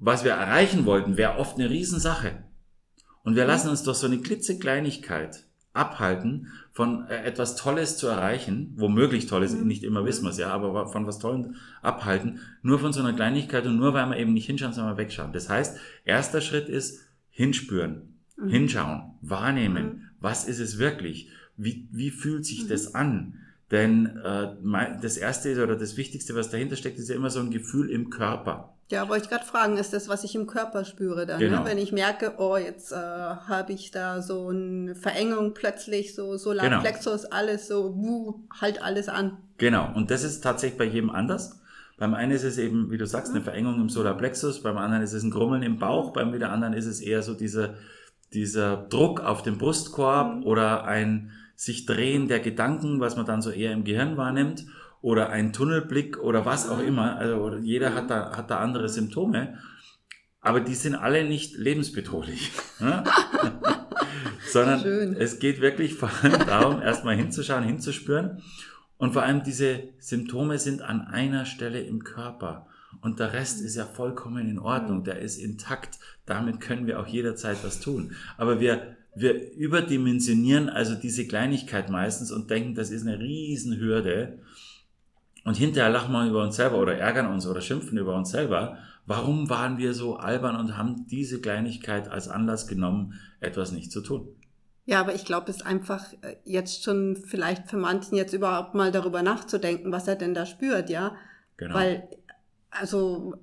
was 0.00 0.24
wir 0.24 0.32
erreichen 0.32 0.86
wollten, 0.86 1.16
wäre 1.16 1.36
oft 1.36 1.58
eine 1.58 1.70
Riesensache. 1.70 2.42
Und 3.22 3.36
wir 3.36 3.44
lassen 3.44 3.68
uns 3.68 3.82
doch 3.82 3.94
so 3.94 4.06
eine 4.06 4.18
klitzekleinigkeit 4.18 5.44
abhalten, 5.72 6.48
von 6.72 7.06
äh, 7.06 7.22
etwas 7.22 7.54
Tolles 7.54 7.96
zu 7.96 8.08
erreichen, 8.08 8.72
womöglich 8.76 9.26
Tolles, 9.26 9.54
mhm. 9.54 9.66
nicht 9.66 9.84
immer 9.84 10.04
wissen 10.04 10.24
wir 10.24 10.30
es 10.30 10.38
ja, 10.38 10.48
aber 10.48 10.88
von 10.88 11.06
was 11.06 11.18
Tollem 11.18 11.54
abhalten, 11.82 12.40
nur 12.62 12.78
von 12.78 12.92
so 12.92 13.00
einer 13.00 13.12
Kleinigkeit 13.12 13.66
und 13.66 13.76
nur 13.76 13.94
weil 13.94 14.06
wir 14.06 14.16
eben 14.16 14.32
nicht 14.32 14.46
hinschauen, 14.46 14.72
sondern 14.72 14.96
wegschauen. 14.96 15.32
Das 15.32 15.48
heißt, 15.48 15.78
erster 16.04 16.40
Schritt 16.40 16.68
ist 16.68 17.06
hinspüren, 17.28 18.14
mhm. 18.36 18.48
hinschauen, 18.48 19.12
wahrnehmen, 19.20 19.84
mhm. 19.84 20.02
was 20.18 20.48
ist 20.48 20.58
es 20.58 20.78
wirklich, 20.78 21.28
wie, 21.56 21.88
wie 21.92 22.10
fühlt 22.10 22.44
sich 22.44 22.66
das 22.66 22.94
an? 22.94 23.34
Denn 23.70 24.20
äh, 24.24 24.48
das 25.00 25.16
Erste 25.16 25.50
ist, 25.50 25.58
oder 25.58 25.76
das 25.76 25.96
Wichtigste, 25.96 26.34
was 26.34 26.50
dahinter 26.50 26.76
steckt, 26.76 26.98
ist 26.98 27.08
ja 27.08 27.14
immer 27.14 27.30
so 27.30 27.40
ein 27.40 27.50
Gefühl 27.50 27.90
im 27.90 28.10
Körper. 28.10 28.74
Ja, 28.90 29.08
wollte 29.08 29.24
ich 29.24 29.30
gerade 29.30 29.44
fragen, 29.44 29.76
ist 29.76 29.92
das, 29.92 30.08
was 30.08 30.24
ich 30.24 30.34
im 30.34 30.48
Körper 30.48 30.84
spüre 30.84 31.24
dann? 31.24 31.38
Ne? 31.38 31.48
Genau. 31.48 31.62
Ne? 31.62 31.70
Wenn 31.70 31.78
ich 31.78 31.92
merke, 31.92 32.34
oh, 32.38 32.56
jetzt 32.56 32.90
äh, 32.90 32.96
habe 32.96 33.72
ich 33.72 33.92
da 33.92 34.20
so 34.20 34.48
eine 34.48 34.96
Verengung 34.96 35.54
plötzlich, 35.54 36.16
so 36.16 36.36
Solarplexus, 36.36 37.22
genau. 37.22 37.36
alles 37.36 37.68
so, 37.68 37.94
wuh, 37.94 38.40
halt 38.60 38.82
alles 38.82 39.08
an. 39.08 39.38
Genau, 39.58 39.92
und 39.94 40.10
das 40.10 40.24
ist 40.24 40.40
tatsächlich 40.40 40.78
bei 40.78 40.86
jedem 40.86 41.10
anders. 41.10 41.60
Beim 41.98 42.14
einen 42.14 42.32
ist 42.32 42.42
es 42.42 42.58
eben, 42.58 42.90
wie 42.90 42.98
du 42.98 43.06
sagst, 43.06 43.32
eine 43.32 43.42
Verengung 43.42 43.80
im 43.80 43.88
Solarplexus, 43.88 44.62
beim 44.62 44.78
anderen 44.78 45.04
ist 45.04 45.12
es 45.12 45.22
ein 45.22 45.30
Grummeln 45.30 45.62
im 45.62 45.78
Bauch, 45.78 46.12
beim 46.12 46.32
wieder 46.32 46.50
anderen 46.50 46.74
ist 46.74 46.86
es 46.86 47.00
eher 47.00 47.22
so 47.22 47.34
dieser, 47.34 47.74
dieser 48.32 48.76
Druck 48.76 49.20
auf 49.20 49.42
dem 49.42 49.58
Brustkorb 49.58 50.38
mhm. 50.38 50.42
oder 50.44 50.84
ein 50.84 51.30
sich 51.60 51.84
drehen 51.84 52.26
der 52.26 52.40
Gedanken, 52.40 53.00
was 53.00 53.16
man 53.16 53.26
dann 53.26 53.42
so 53.42 53.50
eher 53.50 53.72
im 53.72 53.84
Gehirn 53.84 54.16
wahrnimmt 54.16 54.64
oder 55.02 55.28
ein 55.28 55.52
Tunnelblick 55.52 56.18
oder 56.18 56.46
was 56.46 56.66
auch 56.66 56.78
immer. 56.78 57.18
Also 57.18 57.54
jeder 57.56 57.94
hat 57.94 58.08
da, 58.08 58.34
hat 58.34 58.50
da 58.50 58.60
andere 58.60 58.88
Symptome. 58.88 59.58
Aber 60.40 60.60
die 60.60 60.74
sind 60.74 60.94
alle 60.94 61.22
nicht 61.22 61.56
lebensbedrohlich. 61.56 62.50
Ne? 62.80 63.04
Sondern 64.50 64.80
Schön. 64.80 65.14
es 65.14 65.38
geht 65.38 65.60
wirklich 65.60 65.92
vor 65.92 66.10
allem 66.22 66.46
darum, 66.46 66.80
erstmal 66.80 67.14
hinzuschauen, 67.14 67.62
hinzuspüren. 67.62 68.40
Und 68.96 69.12
vor 69.12 69.22
allem 69.22 69.42
diese 69.42 69.82
Symptome 69.98 70.58
sind 70.58 70.80
an 70.80 71.02
einer 71.02 71.44
Stelle 71.44 71.82
im 71.82 72.04
Körper. 72.04 72.68
Und 73.02 73.20
der 73.20 73.34
Rest 73.34 73.60
ist 73.60 73.76
ja 73.76 73.84
vollkommen 73.84 74.48
in 74.48 74.58
Ordnung, 74.58 75.04
der 75.04 75.18
ist 75.18 75.36
intakt. 75.36 75.98
Damit 76.24 76.58
können 76.58 76.86
wir 76.86 77.00
auch 77.00 77.06
jederzeit 77.06 77.58
was 77.62 77.80
tun. 77.80 78.12
Aber 78.38 78.60
wir, 78.60 78.96
wir 79.14 79.52
überdimensionieren 79.52 80.68
also 80.68 80.94
diese 80.94 81.26
Kleinigkeit 81.26 81.90
meistens 81.90 82.30
und 82.30 82.50
denken, 82.50 82.74
das 82.74 82.90
ist 82.90 83.06
eine 83.06 83.18
Riesenhürde. 83.18 84.38
Und 85.44 85.56
hinterher 85.56 85.90
lachen 85.90 86.12
wir 86.12 86.26
über 86.26 86.42
uns 86.42 86.56
selber 86.56 86.78
oder 86.78 86.96
ärgern 86.96 87.26
uns 87.26 87.46
oder 87.46 87.60
schimpfen 87.60 87.98
über 87.98 88.14
uns 88.14 88.30
selber. 88.30 88.78
Warum 89.06 89.48
waren 89.48 89.78
wir 89.78 89.94
so 89.94 90.16
albern 90.16 90.56
und 90.56 90.76
haben 90.76 91.06
diese 91.08 91.40
Kleinigkeit 91.40 92.08
als 92.08 92.28
Anlass 92.28 92.66
genommen, 92.68 93.14
etwas 93.40 93.72
nicht 93.72 93.90
zu 93.90 94.02
tun? 94.02 94.28
Ja, 94.86 95.00
aber 95.00 95.14
ich 95.14 95.24
glaube, 95.24 95.50
es 95.50 95.58
ist 95.58 95.66
einfach 95.66 96.12
äh, 96.22 96.36
jetzt 96.44 96.82
schon 96.84 97.16
vielleicht 97.16 97.68
für 97.68 97.76
manchen 97.76 98.16
jetzt 98.16 98.32
überhaupt 98.32 98.74
mal 98.74 98.90
darüber 98.90 99.22
nachzudenken, 99.22 99.92
was 99.92 100.08
er 100.08 100.16
denn 100.16 100.34
da 100.34 100.46
spürt, 100.46 100.90
ja. 100.90 101.16
Genau. 101.56 101.74
Weil, 101.74 102.08
also, 102.70 103.34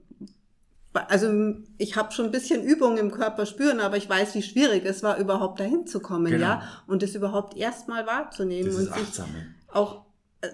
also 1.08 1.56
ich 1.78 1.96
habe 1.96 2.12
schon 2.12 2.26
ein 2.26 2.32
bisschen 2.32 2.64
Übung 2.64 2.98
im 2.98 3.12
Körper 3.12 3.46
spüren, 3.46 3.80
aber 3.80 3.98
ich 3.98 4.10
weiß, 4.10 4.36
wie 4.36 4.42
schwierig 4.42 4.86
es 4.86 5.04
war, 5.04 5.18
überhaupt 5.18 5.60
dahin 5.60 5.88
zu 5.88 6.00
kommen, 6.00 6.32
genau. 6.32 6.46
ja. 6.46 6.62
Und 6.88 7.04
es 7.04 7.16
überhaupt 7.16 7.58
erstmal 7.58 8.06
wahrzunehmen 8.06 8.72
das 8.72 8.88
und 8.88 9.16
sich 9.16 9.26
auch 9.72 10.08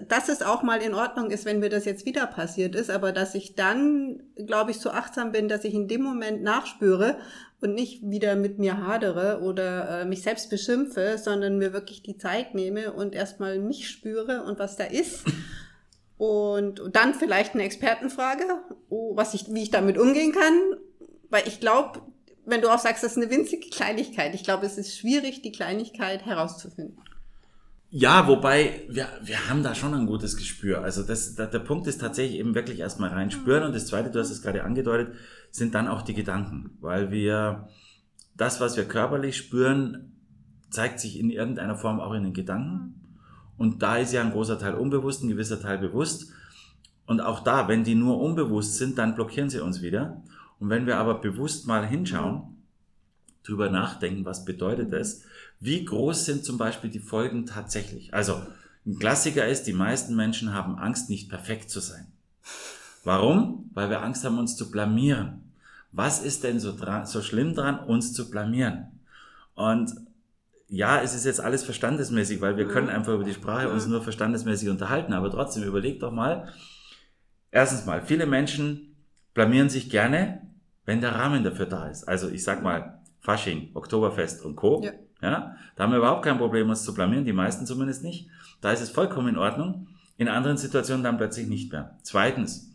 dass 0.08 0.28
es 0.28 0.42
auch 0.42 0.62
mal 0.62 0.80
in 0.80 0.94
Ordnung 0.94 1.30
ist, 1.30 1.44
wenn 1.44 1.60
mir 1.60 1.68
das 1.68 1.84
jetzt 1.84 2.06
wieder 2.06 2.26
passiert 2.26 2.74
ist, 2.74 2.90
aber 2.90 3.12
dass 3.12 3.34
ich 3.34 3.54
dann, 3.54 4.22
glaube 4.46 4.70
ich, 4.70 4.80
so 4.80 4.90
achtsam 4.90 5.30
bin, 5.32 5.48
dass 5.48 5.64
ich 5.64 5.74
in 5.74 5.88
dem 5.88 6.02
Moment 6.02 6.42
nachspüre 6.42 7.18
und 7.60 7.74
nicht 7.74 8.02
wieder 8.02 8.34
mit 8.34 8.58
mir 8.58 8.78
hadere 8.86 9.40
oder 9.42 10.00
äh, 10.00 10.04
mich 10.04 10.22
selbst 10.22 10.48
beschimpfe, 10.50 11.18
sondern 11.18 11.58
mir 11.58 11.72
wirklich 11.72 12.02
die 12.02 12.16
Zeit 12.16 12.54
nehme 12.54 12.92
und 12.92 13.14
erstmal 13.14 13.58
mich 13.58 13.88
spüre 13.88 14.42
und 14.44 14.58
was 14.58 14.76
da 14.76 14.84
ist. 14.84 15.24
Und, 16.16 16.82
dann 16.92 17.14
vielleicht 17.14 17.54
eine 17.54 17.64
Expertenfrage, 17.64 18.44
was 18.88 19.34
ich, 19.34 19.52
wie 19.52 19.62
ich 19.62 19.70
damit 19.70 19.98
umgehen 19.98 20.32
kann. 20.32 20.54
Weil 21.30 21.46
ich 21.48 21.60
glaube, 21.60 22.02
wenn 22.46 22.60
du 22.60 22.68
auch 22.72 22.78
sagst, 22.78 23.02
das 23.02 23.12
ist 23.12 23.22
eine 23.22 23.30
winzige 23.30 23.68
Kleinigkeit, 23.68 24.34
ich 24.34 24.44
glaube, 24.44 24.66
es 24.66 24.78
ist 24.78 24.96
schwierig, 24.96 25.42
die 25.42 25.52
Kleinigkeit 25.52 26.24
herauszufinden. 26.24 26.98
Ja, 27.96 28.26
wobei 28.26 28.82
wir, 28.88 29.06
wir 29.22 29.48
haben 29.48 29.62
da 29.62 29.74
schon 29.74 29.94
ein 29.94 30.06
gutes 30.06 30.36
Gespür. 30.36 30.82
Also 30.82 31.04
das, 31.04 31.36
der, 31.36 31.46
der 31.46 31.60
Punkt 31.60 31.86
ist 31.86 32.00
tatsächlich 32.00 32.40
eben 32.40 32.54
wirklich 32.56 32.80
erstmal 32.80 33.10
rein 33.10 33.30
spüren 33.30 33.62
und 33.62 33.72
das 33.72 33.86
zweite, 33.86 34.10
du 34.10 34.18
hast 34.18 34.30
es 34.30 34.42
gerade 34.42 34.64
angedeutet, 34.64 35.14
sind 35.52 35.76
dann 35.76 35.86
auch 35.86 36.02
die 36.02 36.14
Gedanken, 36.14 36.76
weil 36.80 37.12
wir 37.12 37.68
das, 38.36 38.60
was 38.60 38.76
wir 38.76 38.86
körperlich 38.86 39.36
spüren, 39.36 40.12
zeigt 40.70 40.98
sich 40.98 41.20
in 41.20 41.30
irgendeiner 41.30 41.76
Form 41.76 42.00
auch 42.00 42.14
in 42.14 42.24
den 42.24 42.32
Gedanken. 42.32 43.03
Und 43.56 43.82
da 43.82 43.96
ist 43.96 44.12
ja 44.12 44.20
ein 44.20 44.32
großer 44.32 44.58
Teil 44.58 44.74
unbewusst, 44.74 45.22
ein 45.22 45.28
gewisser 45.28 45.60
Teil 45.60 45.78
bewusst. 45.78 46.32
Und 47.06 47.20
auch 47.20 47.40
da, 47.40 47.68
wenn 47.68 47.84
die 47.84 47.94
nur 47.94 48.20
unbewusst 48.20 48.76
sind, 48.76 48.98
dann 48.98 49.14
blockieren 49.14 49.50
sie 49.50 49.60
uns 49.60 49.82
wieder. 49.82 50.22
Und 50.58 50.70
wenn 50.70 50.86
wir 50.86 50.96
aber 50.98 51.14
bewusst 51.20 51.66
mal 51.66 51.86
hinschauen, 51.86 52.54
drüber 53.42 53.68
nachdenken, 53.68 54.24
was 54.24 54.44
bedeutet 54.44 54.92
das, 54.92 55.22
wie 55.60 55.84
groß 55.84 56.24
sind 56.24 56.44
zum 56.44 56.58
Beispiel 56.58 56.90
die 56.90 56.98
Folgen 56.98 57.46
tatsächlich? 57.46 58.12
Also, 58.14 58.42
ein 58.86 58.98
Klassiker 58.98 59.46
ist, 59.46 59.64
die 59.64 59.72
meisten 59.72 60.16
Menschen 60.16 60.52
haben 60.52 60.78
Angst, 60.78 61.08
nicht 61.08 61.28
perfekt 61.28 61.70
zu 61.70 61.80
sein. 61.80 62.06
Warum? 63.02 63.70
Weil 63.74 63.90
wir 63.90 64.02
Angst 64.02 64.24
haben, 64.24 64.38
uns 64.38 64.56
zu 64.56 64.70
blamieren. 64.70 65.42
Was 65.92 66.22
ist 66.22 66.44
denn 66.44 66.58
so, 66.58 66.76
dran, 66.76 67.06
so 67.06 67.22
schlimm 67.22 67.54
dran, 67.54 67.78
uns 67.78 68.12
zu 68.12 68.30
blamieren? 68.30 68.88
Und 69.54 69.94
ja, 70.68 71.00
es 71.00 71.14
ist 71.14 71.24
jetzt 71.24 71.40
alles 71.40 71.64
verstandesmäßig, 71.64 72.40
weil 72.40 72.56
wir 72.56 72.66
können 72.66 72.88
einfach 72.88 73.14
über 73.14 73.24
die 73.24 73.34
Sprache 73.34 73.68
uns 73.68 73.86
nur 73.86 74.02
verstandesmäßig 74.02 74.68
unterhalten. 74.68 75.12
Aber 75.12 75.30
trotzdem, 75.30 75.62
überleg 75.62 76.00
doch 76.00 76.12
mal. 76.12 76.48
Erstens 77.50 77.86
mal, 77.86 78.02
viele 78.02 78.26
Menschen 78.26 78.96
blamieren 79.34 79.68
sich 79.68 79.90
gerne, 79.90 80.42
wenn 80.84 81.00
der 81.00 81.14
Rahmen 81.14 81.44
dafür 81.44 81.66
da 81.66 81.88
ist. 81.88 82.04
Also 82.04 82.28
ich 82.28 82.42
sag 82.42 82.62
mal, 82.62 83.00
Fasching, 83.20 83.70
Oktoberfest 83.74 84.44
und 84.44 84.56
Co. 84.56 84.82
Ja. 84.82 84.92
ja. 85.22 85.56
da 85.76 85.84
haben 85.84 85.92
wir 85.92 85.98
überhaupt 85.98 86.24
kein 86.24 86.38
Problem, 86.38 86.68
uns 86.68 86.84
zu 86.84 86.94
blamieren, 86.94 87.24
die 87.24 87.32
meisten 87.32 87.66
zumindest 87.66 88.02
nicht. 88.02 88.28
Da 88.60 88.72
ist 88.72 88.80
es 88.80 88.90
vollkommen 88.90 89.28
in 89.28 89.38
Ordnung. 89.38 89.88
In 90.16 90.28
anderen 90.28 90.56
Situationen 90.56 91.02
dann 91.02 91.16
plötzlich 91.16 91.48
nicht 91.48 91.72
mehr. 91.72 91.98
Zweitens, 92.02 92.72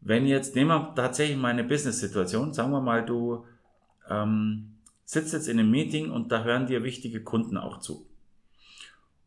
wenn 0.00 0.26
jetzt, 0.26 0.54
nehmen 0.54 0.70
wir 0.70 0.94
tatsächlich 0.94 1.36
mal 1.36 1.48
eine 1.48 1.64
Business-Situation, 1.64 2.54
sagen 2.54 2.70
wir 2.70 2.80
mal, 2.80 3.04
du 3.04 3.44
ähm, 4.08 4.75
sitzt 5.06 5.32
jetzt 5.32 5.48
in 5.48 5.58
einem 5.58 5.70
Meeting 5.70 6.10
und 6.10 6.30
da 6.30 6.44
hören 6.44 6.66
dir 6.66 6.82
wichtige 6.82 7.22
Kunden 7.22 7.56
auch 7.56 7.78
zu. 7.78 8.06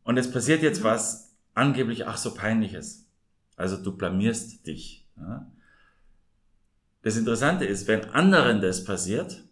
Und 0.04 0.16
es 0.16 0.30
passiert 0.30 0.62
jetzt 0.62 0.84
was 0.84 1.34
angeblich 1.54 2.06
ach 2.06 2.18
so 2.18 2.34
peinliches. 2.34 3.08
Also 3.56 3.76
du 3.76 3.96
blamierst 3.96 4.66
dich. 4.66 5.08
Ja. 5.16 5.50
Das 7.02 7.16
Interessante 7.16 7.64
ist, 7.64 7.88
wenn 7.88 8.04
anderen 8.10 8.60
das 8.60 8.84
passiert, 8.84 9.42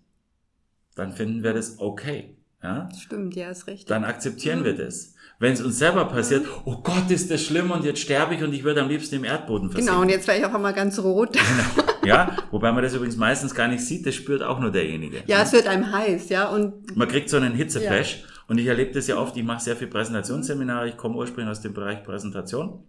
dann 0.95 1.13
finden 1.13 1.43
wir 1.43 1.55
das 1.55 1.79
okay. 1.79 2.37
Ja? 2.63 2.89
Stimmt, 2.95 3.35
ja, 3.35 3.51
ist 3.51 3.67
richtig. 3.67 3.87
Dann 3.87 4.05
akzeptieren 4.05 4.61
mhm. 4.61 4.65
wir 4.65 4.77
das. 4.77 5.15
Wenn 5.41 5.53
es 5.53 5.61
uns 5.61 5.79
selber 5.79 6.05
passiert, 6.07 6.47
oh 6.65 6.79
Gott, 6.83 7.11
ist 7.11 7.31
das 7.31 7.43
schlimm 7.43 7.71
und 7.71 7.85
jetzt 7.85 8.01
sterbe 8.01 8.35
ich 8.35 8.43
und 8.43 8.53
ich 8.53 8.65
würde 8.65 8.83
am 8.83 8.89
liebsten 8.89 9.17
im 9.17 9.25
Erdboden 9.25 9.71
versinken. 9.71 9.95
Genau, 9.95 10.03
und 10.03 10.09
jetzt 10.09 10.27
wäre 10.27 10.39
ich 10.39 10.45
auf 10.45 10.55
einmal 10.55 10.75
ganz 10.75 10.99
rot. 10.99 11.33
Genau. 11.33 11.89
Ja, 12.05 12.37
wobei 12.53 12.73
man 12.73 12.83
das 12.83 12.95
übrigens 12.95 13.17
meistens 13.17 13.55
gar 13.55 13.69
nicht 13.69 13.85
sieht, 13.85 14.07
das 14.07 14.15
spürt 14.15 14.43
auch 14.43 14.61
nur 14.61 14.71
derjenige. 14.71 15.25
Ja, 15.27 15.43
es 15.43 15.53
wird 15.53 15.67
einem 15.67 15.93
heiß, 15.93 16.31
ja. 16.31 16.49
Und 16.49 16.97
man 16.97 17.07
kriegt 17.07 17.29
so 17.29 17.37
einen 17.37 17.53
Hitzeflash. 17.53 18.21
Ja. 18.21 18.29
Und 18.47 18.57
ich 18.57 18.67
erlebe 18.67 18.93
das 18.93 19.09
ja 19.09 19.19
oft, 19.19 19.37
ich 19.37 19.45
mache 19.45 19.63
sehr 19.63 19.77
viel 19.77 19.89
Präsentationsseminare, 19.89 20.89
ich 20.89 20.97
komme 20.97 21.17
ursprünglich 21.17 21.51
aus 21.51 21.61
dem 21.61 21.75
Bereich 21.75 22.03
Präsentation. 22.05 22.83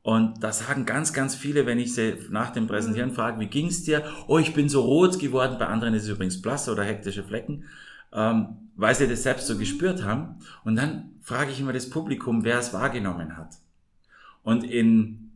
Und 0.00 0.42
da 0.42 0.50
sagen 0.52 0.86
ganz, 0.86 1.12
ganz 1.12 1.34
viele, 1.34 1.66
wenn 1.66 1.78
ich 1.78 1.94
sie 1.94 2.14
nach 2.30 2.50
dem 2.50 2.68
Präsentieren 2.68 3.10
frage, 3.10 3.38
wie 3.40 3.48
ging's 3.48 3.82
dir? 3.82 4.02
Oh, 4.28 4.38
ich 4.38 4.54
bin 4.54 4.70
so 4.70 4.80
rot 4.80 5.18
geworden. 5.18 5.56
Bei 5.58 5.66
anderen 5.66 5.92
ist 5.92 6.04
es 6.04 6.08
übrigens 6.08 6.40
blass 6.40 6.70
oder 6.70 6.84
hektische 6.84 7.24
Flecken 7.24 7.64
ähm, 8.12 8.67
weil 8.78 8.94
sie 8.94 9.08
das 9.08 9.24
selbst 9.24 9.46
so 9.46 9.58
gespürt 9.58 10.04
haben. 10.04 10.36
Und 10.64 10.76
dann 10.76 11.10
frage 11.20 11.50
ich 11.50 11.60
immer 11.60 11.74
das 11.74 11.90
Publikum, 11.90 12.44
wer 12.44 12.58
es 12.58 12.72
wahrgenommen 12.72 13.36
hat. 13.36 13.56
Und 14.42 14.64
in 14.64 15.32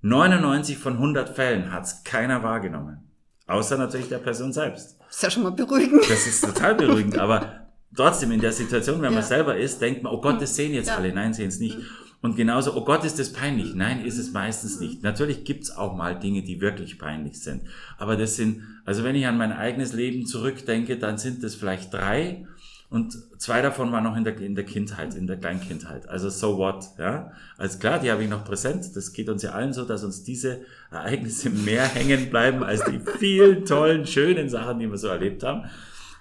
99 0.00 0.78
von 0.78 0.94
100 0.94 1.34
Fällen 1.34 1.72
hat 1.72 1.84
es 1.84 2.04
keiner 2.04 2.42
wahrgenommen. 2.42 2.98
Außer 3.46 3.76
natürlich 3.76 4.08
der 4.08 4.18
Person 4.18 4.52
selbst. 4.52 4.96
Das 5.06 5.16
ist 5.16 5.22
ja 5.22 5.30
schon 5.30 5.42
mal 5.42 5.52
beruhigend. 5.52 6.02
Das 6.08 6.26
ist 6.26 6.44
total 6.44 6.76
beruhigend, 6.76 7.18
aber 7.18 7.66
trotzdem 7.96 8.30
in 8.30 8.40
der 8.40 8.52
Situation, 8.52 9.02
wenn 9.02 9.10
ja. 9.10 9.18
man 9.18 9.22
selber 9.22 9.56
ist, 9.56 9.80
denkt 9.80 10.04
man, 10.04 10.12
oh 10.12 10.20
Gott, 10.20 10.40
das 10.40 10.54
sehen 10.54 10.72
jetzt 10.72 10.88
ja. 10.88 10.96
alle. 10.96 11.12
Nein, 11.12 11.34
sehen 11.34 11.48
es 11.48 11.58
nicht. 11.58 11.78
Und 12.20 12.36
genauso, 12.36 12.76
oh 12.76 12.84
Gott, 12.84 13.04
ist 13.04 13.18
das 13.18 13.32
peinlich? 13.32 13.74
Nein, 13.74 14.04
ist 14.04 14.18
es 14.18 14.32
meistens 14.32 14.80
nicht. 14.80 15.02
Natürlich 15.02 15.44
gibt's 15.44 15.70
auch 15.70 15.96
mal 15.96 16.18
Dinge, 16.18 16.42
die 16.42 16.60
wirklich 16.60 16.98
peinlich 16.98 17.40
sind. 17.40 17.62
Aber 17.96 18.16
das 18.16 18.36
sind, 18.36 18.62
also 18.84 19.04
wenn 19.04 19.16
ich 19.16 19.26
an 19.26 19.38
mein 19.38 19.52
eigenes 19.52 19.92
Leben 19.92 20.26
zurückdenke, 20.26 20.98
dann 20.98 21.18
sind 21.18 21.42
das 21.42 21.54
vielleicht 21.54 21.92
drei. 21.92 22.46
Und 22.90 23.18
zwei 23.38 23.60
davon 23.60 23.92
waren 23.92 24.04
noch 24.04 24.16
in 24.16 24.24
der, 24.24 24.40
in 24.40 24.54
der 24.54 24.64
Kindheit, 24.64 25.14
in 25.14 25.26
der 25.26 25.36
Kleinkindheit. 25.36 26.08
Also 26.08 26.30
so 26.30 26.56
what, 26.56 26.86
ja. 26.98 27.32
Also 27.58 27.78
klar, 27.78 27.98
die 27.98 28.10
habe 28.10 28.24
ich 28.24 28.30
noch 28.30 28.44
präsent. 28.44 28.96
Das 28.96 29.12
geht 29.12 29.28
uns 29.28 29.42
ja 29.42 29.50
allen 29.50 29.74
so, 29.74 29.84
dass 29.84 30.04
uns 30.04 30.24
diese 30.24 30.62
Ereignisse 30.90 31.50
mehr 31.66 31.84
hängen 31.84 32.30
bleiben 32.30 32.62
als 32.64 32.82
die 32.84 33.00
vielen 33.18 33.66
tollen, 33.66 34.06
schönen 34.06 34.48
Sachen, 34.48 34.78
die 34.78 34.90
wir 34.90 34.96
so 34.96 35.08
erlebt 35.08 35.42
haben. 35.42 35.68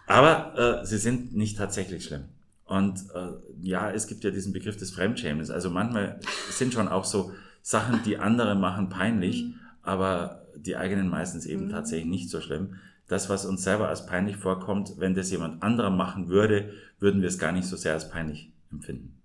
Aber 0.07 0.81
äh, 0.81 0.85
sie 0.85 0.97
sind 0.97 1.35
nicht 1.35 1.57
tatsächlich 1.57 2.03
schlimm. 2.03 2.25
Und 2.65 2.99
äh, 3.15 3.29
ja, 3.61 3.89
es 3.91 4.07
gibt 4.07 4.25
ja 4.25 4.31
diesen 4.31 4.51
Begriff 4.51 4.75
des 4.75 4.91
Fremdschämens. 4.91 5.49
Also 5.49 5.69
manchmal 5.69 6.19
sind 6.49 6.73
schon 6.73 6.89
auch 6.89 7.05
so 7.05 7.31
Sachen, 7.61 8.01
die 8.03 8.17
andere 8.17 8.55
machen, 8.55 8.89
peinlich, 8.89 9.43
mhm. 9.43 9.55
aber 9.83 10.45
die 10.57 10.75
eigenen 10.75 11.07
meistens 11.07 11.45
eben 11.45 11.65
mhm. 11.65 11.69
tatsächlich 11.69 12.09
nicht 12.09 12.29
so 12.29 12.41
schlimm. 12.41 12.75
Das, 13.07 13.29
was 13.29 13.45
uns 13.45 13.63
selber 13.63 13.87
als 13.87 14.05
peinlich 14.05 14.35
vorkommt, 14.35 14.97
wenn 14.97 15.15
das 15.15 15.31
jemand 15.31 15.63
anderer 15.63 15.89
machen 15.89 16.27
würde, 16.27 16.73
würden 16.99 17.21
wir 17.21 17.29
es 17.29 17.39
gar 17.39 17.51
nicht 17.51 17.67
so 17.67 17.77
sehr 17.77 17.93
als 17.93 18.09
peinlich 18.09 18.51
empfinden. 18.71 19.21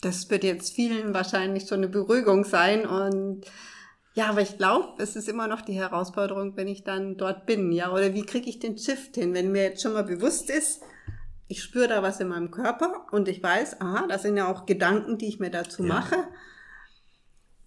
Das 0.00 0.28
wird 0.30 0.44
jetzt 0.44 0.74
vielen 0.74 1.14
wahrscheinlich 1.14 1.66
so 1.66 1.74
eine 1.74 1.88
Beruhigung 1.88 2.44
sein 2.44 2.86
und 2.86 3.44
ja, 4.14 4.30
aber 4.30 4.40
ich 4.40 4.58
glaube, 4.58 5.00
es 5.00 5.14
ist 5.14 5.28
immer 5.28 5.46
noch 5.46 5.60
die 5.60 5.74
Herausforderung, 5.74 6.56
wenn 6.56 6.66
ich 6.66 6.82
dann 6.82 7.16
dort 7.16 7.46
bin, 7.46 7.70
ja, 7.70 7.92
oder 7.92 8.14
wie 8.14 8.26
kriege 8.26 8.48
ich 8.48 8.58
den 8.58 8.76
Shift 8.76 9.14
hin, 9.14 9.34
wenn 9.34 9.52
mir 9.52 9.62
jetzt 9.62 9.82
schon 9.82 9.92
mal 9.92 10.02
bewusst 10.02 10.50
ist, 10.50 10.82
ich 11.46 11.62
spüre 11.62 11.88
da 11.88 12.02
was 12.02 12.20
in 12.20 12.28
meinem 12.28 12.50
Körper 12.50 13.06
und 13.10 13.28
ich 13.28 13.42
weiß, 13.42 13.80
aha, 13.80 14.06
das 14.08 14.22
sind 14.22 14.36
ja 14.36 14.52
auch 14.52 14.66
Gedanken, 14.66 15.18
die 15.18 15.28
ich 15.28 15.38
mir 15.38 15.50
dazu 15.50 15.82
ja. 15.82 15.88
mache. 15.88 16.16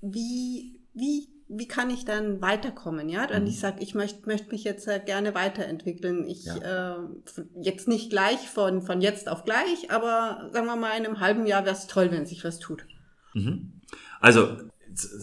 Wie, 0.01 0.81
wie, 0.93 1.29
wie 1.53 1.67
kann 1.67 1.89
ich 1.89 2.05
dann 2.05 2.41
weiterkommen? 2.41 3.10
Ja, 3.10 3.29
wenn 3.29 3.43
mhm. 3.43 3.50
ich 3.50 3.60
sage, 3.60 3.81
ich 3.81 3.93
möchte 3.93 4.27
möchte 4.27 4.51
mich 4.51 4.63
jetzt 4.63 4.86
gerne 5.05 5.36
weiterentwickeln. 5.36 6.25
Ich 6.27 6.46
ja. 6.46 6.96
äh, 6.96 7.00
jetzt 7.60 7.88
nicht 7.88 8.10
gleich 8.10 8.39
von, 8.50 8.81
von 8.81 9.01
jetzt 9.01 9.27
auf 9.27 9.43
gleich, 9.43 9.91
aber 9.91 10.50
sagen 10.53 10.67
wir 10.67 10.77
mal, 10.77 10.98
in 10.98 11.05
einem 11.05 11.20
halben 11.20 11.46
Jahr 11.46 11.65
wäre 11.65 11.75
es 11.75 11.88
toll, 11.88 12.10
wenn 12.12 12.25
sich 12.25 12.43
was 12.46 12.60
tut. 12.60 12.86
Mhm. 13.34 13.74
Also 14.22 14.58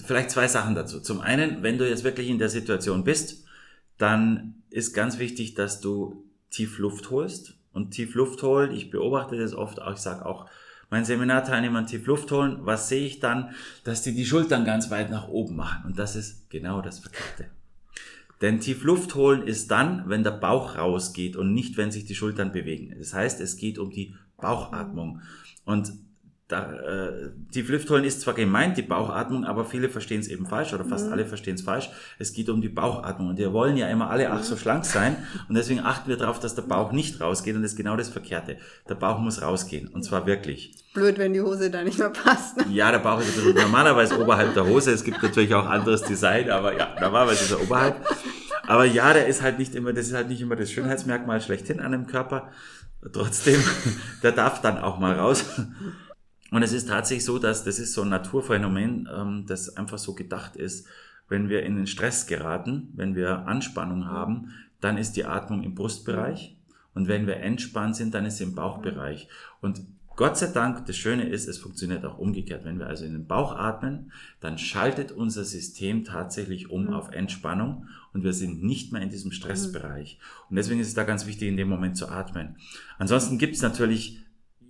vielleicht 0.04 0.30
zwei 0.30 0.48
Sachen 0.48 0.74
dazu. 0.74 1.00
Zum 1.00 1.20
einen, 1.20 1.62
wenn 1.62 1.78
du 1.78 1.88
jetzt 1.88 2.04
wirklich 2.04 2.28
in 2.28 2.38
der 2.38 2.50
Situation 2.50 3.04
bist, 3.04 3.44
dann 3.96 4.62
ist 4.70 4.92
ganz 4.92 5.18
wichtig, 5.18 5.54
dass 5.54 5.80
du 5.80 6.24
tief 6.50 6.78
Luft 6.78 7.10
holst 7.10 7.54
und 7.72 7.90
tief 7.92 8.14
Luft 8.14 8.42
holen. 8.42 8.72
Ich 8.72 8.90
beobachte 8.90 9.38
das 9.38 9.54
oft, 9.54 9.80
auch 9.80 9.92
ich 9.92 9.98
sage 9.98 10.26
auch 10.26 10.46
meinen 10.90 11.04
Seminarteilnehmern 11.04 11.86
tief 11.86 12.06
Luft 12.06 12.30
holen. 12.30 12.58
Was 12.60 12.88
sehe 12.88 13.06
ich 13.06 13.20
dann? 13.20 13.50
Dass 13.84 14.02
die 14.02 14.14
die 14.14 14.26
Schultern 14.26 14.64
ganz 14.64 14.90
weit 14.90 15.10
nach 15.10 15.28
oben 15.28 15.56
machen. 15.56 15.84
Und 15.86 15.98
das 15.98 16.16
ist 16.16 16.48
genau 16.50 16.80
das 16.80 16.98
Verkehrte. 16.98 17.46
Denn 18.40 18.60
tief 18.60 18.84
Luft 18.84 19.14
holen 19.14 19.42
ist 19.42 19.70
dann, 19.70 20.08
wenn 20.08 20.22
der 20.22 20.30
Bauch 20.30 20.76
rausgeht 20.76 21.36
und 21.36 21.52
nicht, 21.52 21.76
wenn 21.76 21.90
sich 21.90 22.04
die 22.04 22.14
Schultern 22.14 22.52
bewegen. 22.52 22.94
Das 22.96 23.12
heißt, 23.12 23.40
es 23.40 23.56
geht 23.56 23.78
um 23.78 23.90
die 23.90 24.14
Bauchatmung. 24.36 25.22
Und 25.64 25.92
da, 26.48 26.72
äh, 26.72 27.30
tief 27.52 27.68
Luft 27.68 27.90
holen 27.90 28.04
ist 28.04 28.22
zwar 28.22 28.32
gemeint, 28.32 28.78
die 28.78 28.82
Bauchatmung, 28.82 29.44
aber 29.44 29.66
viele 29.66 29.90
verstehen 29.90 30.20
es 30.20 30.28
eben 30.28 30.46
falsch 30.46 30.72
oder 30.72 30.84
fast 30.84 31.06
mhm. 31.06 31.12
alle 31.12 31.26
verstehen 31.26 31.56
es 31.56 31.62
falsch. 31.62 31.90
Es 32.18 32.32
geht 32.32 32.48
um 32.48 32.62
die 32.62 32.70
Bauchatmung 32.70 33.28
und 33.28 33.38
wir 33.38 33.52
wollen 33.52 33.76
ja 33.76 33.86
immer 33.88 34.08
alle 34.08 34.30
ach 34.30 34.42
so 34.42 34.54
mhm. 34.54 34.58
schlank 34.58 34.84
sein 34.86 35.16
und 35.50 35.54
deswegen 35.56 35.80
achten 35.80 36.08
wir 36.08 36.16
darauf, 36.16 36.40
dass 36.40 36.54
der 36.54 36.62
Bauch 36.62 36.90
nicht 36.90 37.20
rausgeht 37.20 37.54
und 37.54 37.62
das 37.62 37.72
ist 37.72 37.76
genau 37.76 37.98
das 37.98 38.08
Verkehrte. 38.08 38.56
Der 38.88 38.94
Bauch 38.94 39.18
muss 39.18 39.42
rausgehen 39.42 39.88
und 39.88 40.04
zwar 40.04 40.24
wirklich. 40.24 40.72
Blöd, 40.94 41.18
wenn 41.18 41.34
die 41.34 41.42
Hose 41.42 41.70
da 41.70 41.84
nicht 41.84 41.98
mehr 41.98 42.08
passt. 42.10 42.56
Ne? 42.56 42.64
Ja, 42.72 42.90
der 42.92 43.00
Bauch 43.00 43.20
ist 43.20 43.36
bisschen 43.36 43.54
normalerweise 43.54 44.18
oberhalb 44.18 44.54
der 44.54 44.66
Hose. 44.66 44.90
Es 44.90 45.04
gibt 45.04 45.22
natürlich 45.22 45.52
auch 45.52 45.66
anderes 45.66 46.02
Design, 46.02 46.48
aber 46.48 46.74
ja, 46.78 46.94
normalerweise 46.98 47.44
ist 47.44 47.50
er 47.50 47.60
oberhalb. 47.60 47.96
Aber 48.66 48.86
ja, 48.86 49.12
der 49.12 49.26
ist 49.26 49.42
halt 49.42 49.58
nicht 49.58 49.74
immer, 49.74 49.92
das 49.92 50.06
ist 50.06 50.14
halt 50.14 50.28
nicht 50.28 50.40
immer 50.40 50.56
das 50.56 50.70
Schönheitsmerkmal 50.70 51.42
schlechthin 51.42 51.80
an 51.80 51.92
dem 51.92 52.06
Körper. 52.06 52.48
Trotzdem, 53.12 53.62
der 54.22 54.32
darf 54.32 54.62
dann 54.62 54.78
auch 54.78 54.98
mal 54.98 55.12
raus. 55.12 55.44
Und 56.50 56.62
es 56.62 56.72
ist 56.72 56.88
tatsächlich 56.88 57.24
so, 57.24 57.38
dass 57.38 57.64
das 57.64 57.78
ist 57.78 57.92
so 57.92 58.02
ein 58.02 58.08
Naturphänomen, 58.08 59.08
ähm, 59.14 59.44
das 59.46 59.76
einfach 59.76 59.98
so 59.98 60.14
gedacht 60.14 60.56
ist, 60.56 60.86
wenn 61.28 61.48
wir 61.48 61.62
in 61.62 61.76
den 61.76 61.86
Stress 61.86 62.26
geraten, 62.26 62.88
wenn 62.94 63.14
wir 63.14 63.46
Anspannung 63.46 64.06
haben, 64.06 64.52
dann 64.80 64.96
ist 64.96 65.12
die 65.12 65.24
Atmung 65.24 65.62
im 65.62 65.74
Brustbereich. 65.74 66.56
Und 66.94 67.06
wenn 67.06 67.26
wir 67.26 67.36
entspannt 67.36 67.96
sind, 67.96 68.14
dann 68.14 68.24
ist 68.24 68.38
sie 68.38 68.44
im 68.44 68.54
Bauchbereich. 68.54 69.28
Und 69.60 69.82
Gott 70.16 70.36
sei 70.36 70.48
Dank, 70.48 70.84
das 70.86 70.96
Schöne 70.96 71.28
ist, 71.28 71.46
es 71.46 71.58
funktioniert 71.58 72.04
auch 72.04 72.18
umgekehrt. 72.18 72.64
Wenn 72.64 72.80
wir 72.80 72.88
also 72.88 73.04
in 73.04 73.12
den 73.12 73.28
Bauch 73.28 73.54
atmen, 73.54 74.10
dann 74.40 74.58
schaltet 74.58 75.12
unser 75.12 75.44
System 75.44 76.04
tatsächlich 76.04 76.70
um 76.70 76.86
mhm. 76.86 76.92
auf 76.92 77.12
Entspannung 77.12 77.86
und 78.12 78.24
wir 78.24 78.32
sind 78.32 78.64
nicht 78.64 78.92
mehr 78.92 79.00
in 79.00 79.10
diesem 79.10 79.30
Stressbereich. 79.30 80.18
Und 80.50 80.56
deswegen 80.56 80.80
ist 80.80 80.88
es 80.88 80.94
da 80.94 81.04
ganz 81.04 81.26
wichtig, 81.26 81.46
in 81.46 81.56
dem 81.56 81.68
Moment 81.68 81.96
zu 81.96 82.08
atmen. 82.08 82.56
Ansonsten 82.98 83.38
gibt 83.38 83.54
es 83.54 83.62
natürlich 83.62 84.18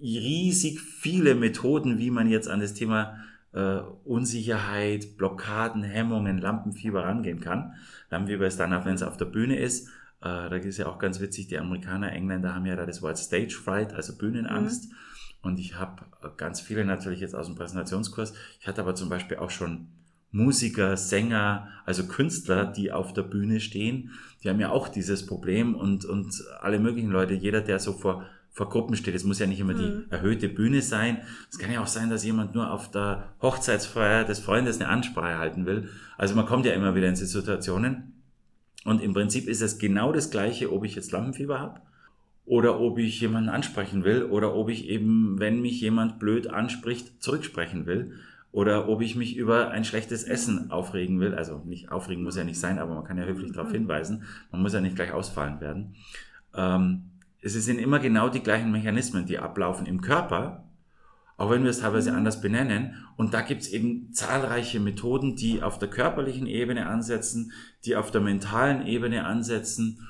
riesig 0.00 0.80
viele 0.80 1.34
Methoden, 1.34 1.98
wie 1.98 2.10
man 2.10 2.28
jetzt 2.28 2.48
an 2.48 2.60
das 2.60 2.74
Thema 2.74 3.18
äh, 3.52 3.80
Unsicherheit, 4.04 5.16
Blockaden, 5.16 5.82
Hemmungen, 5.82 6.38
Lampenfieber 6.38 7.04
rangehen 7.04 7.40
kann. 7.40 7.74
Lampenfieber 8.10 8.46
ist 8.46 8.60
dann, 8.60 8.70
wenn 8.84 8.94
es 8.94 9.02
auf 9.02 9.16
der 9.16 9.26
Bühne 9.26 9.58
ist. 9.58 9.88
Äh, 10.20 10.50
da 10.50 10.56
ist 10.56 10.78
ja 10.78 10.86
auch 10.86 10.98
ganz 10.98 11.20
witzig, 11.20 11.48
die 11.48 11.58
Amerikaner, 11.58 12.12
Engländer 12.12 12.54
haben 12.54 12.66
ja 12.66 12.76
da 12.76 12.86
das 12.86 13.02
Wort 13.02 13.18
Stage 13.18 13.54
Fright, 13.54 13.94
also 13.94 14.16
Bühnenangst. 14.16 14.90
Mhm. 14.90 14.96
Und 15.40 15.58
ich 15.58 15.76
habe 15.76 16.04
ganz 16.36 16.60
viele 16.60 16.84
natürlich 16.84 17.20
jetzt 17.20 17.34
aus 17.34 17.46
dem 17.46 17.54
Präsentationskurs. 17.54 18.34
Ich 18.60 18.66
hatte 18.66 18.80
aber 18.80 18.94
zum 18.94 19.08
Beispiel 19.08 19.38
auch 19.38 19.50
schon 19.50 19.88
Musiker, 20.30 20.96
Sänger, 20.96 21.68
also 21.86 22.06
Künstler, 22.06 22.66
die 22.66 22.92
auf 22.92 23.12
der 23.12 23.22
Bühne 23.22 23.60
stehen. 23.60 24.10
Die 24.42 24.48
haben 24.50 24.60
ja 24.60 24.70
auch 24.70 24.88
dieses 24.88 25.26
Problem 25.26 25.74
und, 25.74 26.04
und 26.04 26.34
alle 26.60 26.78
möglichen 26.78 27.10
Leute, 27.10 27.34
jeder, 27.34 27.60
der 27.60 27.78
so 27.78 27.92
vor 27.92 28.26
vor 28.52 28.68
Gruppen 28.68 28.96
steht. 28.96 29.14
Es 29.14 29.24
muss 29.24 29.38
ja 29.38 29.46
nicht 29.46 29.60
immer 29.60 29.74
die 29.74 29.88
mhm. 29.88 30.04
erhöhte 30.10 30.48
Bühne 30.48 30.82
sein. 30.82 31.18
Es 31.50 31.58
kann 31.58 31.72
ja 31.72 31.80
auch 31.80 31.86
sein, 31.86 32.10
dass 32.10 32.24
jemand 32.24 32.54
nur 32.54 32.72
auf 32.72 32.90
der 32.90 33.34
Hochzeitsfeier 33.40 34.24
des 34.24 34.40
Freundes 34.40 34.80
eine 34.80 34.88
Ansprache 34.88 35.38
halten 35.38 35.66
will. 35.66 35.88
Also 36.16 36.34
man 36.34 36.46
kommt 36.46 36.66
ja 36.66 36.72
immer 36.72 36.94
wieder 36.94 37.08
in 37.08 37.14
diese 37.14 37.26
Situationen. 37.26 38.14
Und 38.84 39.02
im 39.02 39.14
Prinzip 39.14 39.48
ist 39.48 39.60
es 39.60 39.78
genau 39.78 40.12
das 40.12 40.30
Gleiche, 40.30 40.72
ob 40.72 40.84
ich 40.84 40.94
jetzt 40.94 41.12
Lampenfieber 41.12 41.60
habe 41.60 41.80
oder 42.46 42.80
ob 42.80 42.98
ich 42.98 43.20
jemanden 43.20 43.50
ansprechen 43.50 44.04
will 44.04 44.22
oder 44.22 44.54
ob 44.54 44.70
ich 44.70 44.88
eben, 44.88 45.38
wenn 45.38 45.60
mich 45.60 45.80
jemand 45.80 46.18
blöd 46.18 46.48
anspricht, 46.48 47.22
zurücksprechen 47.22 47.86
will 47.86 48.14
oder 48.50 48.88
ob 48.88 49.02
ich 49.02 49.14
mich 49.14 49.36
über 49.36 49.70
ein 49.70 49.84
schlechtes 49.84 50.24
Essen 50.24 50.70
aufregen 50.70 51.20
will. 51.20 51.34
Also 51.34 51.62
nicht 51.66 51.92
aufregen 51.92 52.24
muss 52.24 52.36
ja 52.36 52.44
nicht 52.44 52.58
sein, 52.58 52.78
aber 52.78 52.94
man 52.94 53.04
kann 53.04 53.18
ja 53.18 53.24
höflich 53.24 53.52
darauf 53.52 53.70
hinweisen. 53.70 54.22
Man 54.50 54.62
muss 54.62 54.72
ja 54.72 54.80
nicht 54.80 54.96
gleich 54.96 55.12
ausfallen 55.12 55.60
werden. 55.60 55.94
Ähm, 56.54 57.10
es 57.40 57.52
sind 57.52 57.78
immer 57.78 57.98
genau 57.98 58.28
die 58.28 58.42
gleichen 58.42 58.72
Mechanismen, 58.72 59.26
die 59.26 59.38
ablaufen 59.38 59.86
im 59.86 60.00
Körper, 60.00 60.68
auch 61.36 61.50
wenn 61.50 61.62
wir 61.62 61.70
es 61.70 61.80
teilweise 61.80 62.12
anders 62.12 62.40
benennen. 62.40 63.06
Und 63.16 63.32
da 63.32 63.42
gibt 63.42 63.62
es 63.62 63.68
eben 63.68 64.12
zahlreiche 64.12 64.80
Methoden, 64.80 65.36
die 65.36 65.62
auf 65.62 65.78
der 65.78 65.88
körperlichen 65.88 66.46
Ebene 66.46 66.86
ansetzen, 66.86 67.52
die 67.84 67.94
auf 67.94 68.10
der 68.10 68.20
mentalen 68.20 68.86
Ebene 68.86 69.24
ansetzen. 69.24 70.06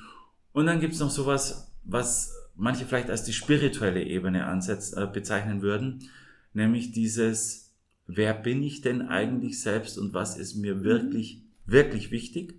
Und 0.53 0.65
dann 0.65 0.79
gibt 0.79 0.93
es 0.93 0.99
noch 0.99 1.11
sowas, 1.11 1.71
was 1.83 2.33
manche 2.55 2.85
vielleicht 2.85 3.09
als 3.09 3.23
die 3.23 3.33
spirituelle 3.33 4.03
Ebene 4.03 4.45
ansetzt, 4.45 4.97
äh, 4.97 5.07
bezeichnen 5.07 5.61
würden, 5.61 6.09
nämlich 6.53 6.91
dieses, 6.91 7.73
wer 8.07 8.33
bin 8.33 8.63
ich 8.63 8.81
denn 8.81 9.07
eigentlich 9.07 9.61
selbst 9.61 9.97
und 9.97 10.13
was 10.13 10.37
ist 10.37 10.55
mir 10.55 10.75
mhm. 10.75 10.83
wirklich, 10.83 11.43
wirklich 11.65 12.11
wichtig? 12.11 12.55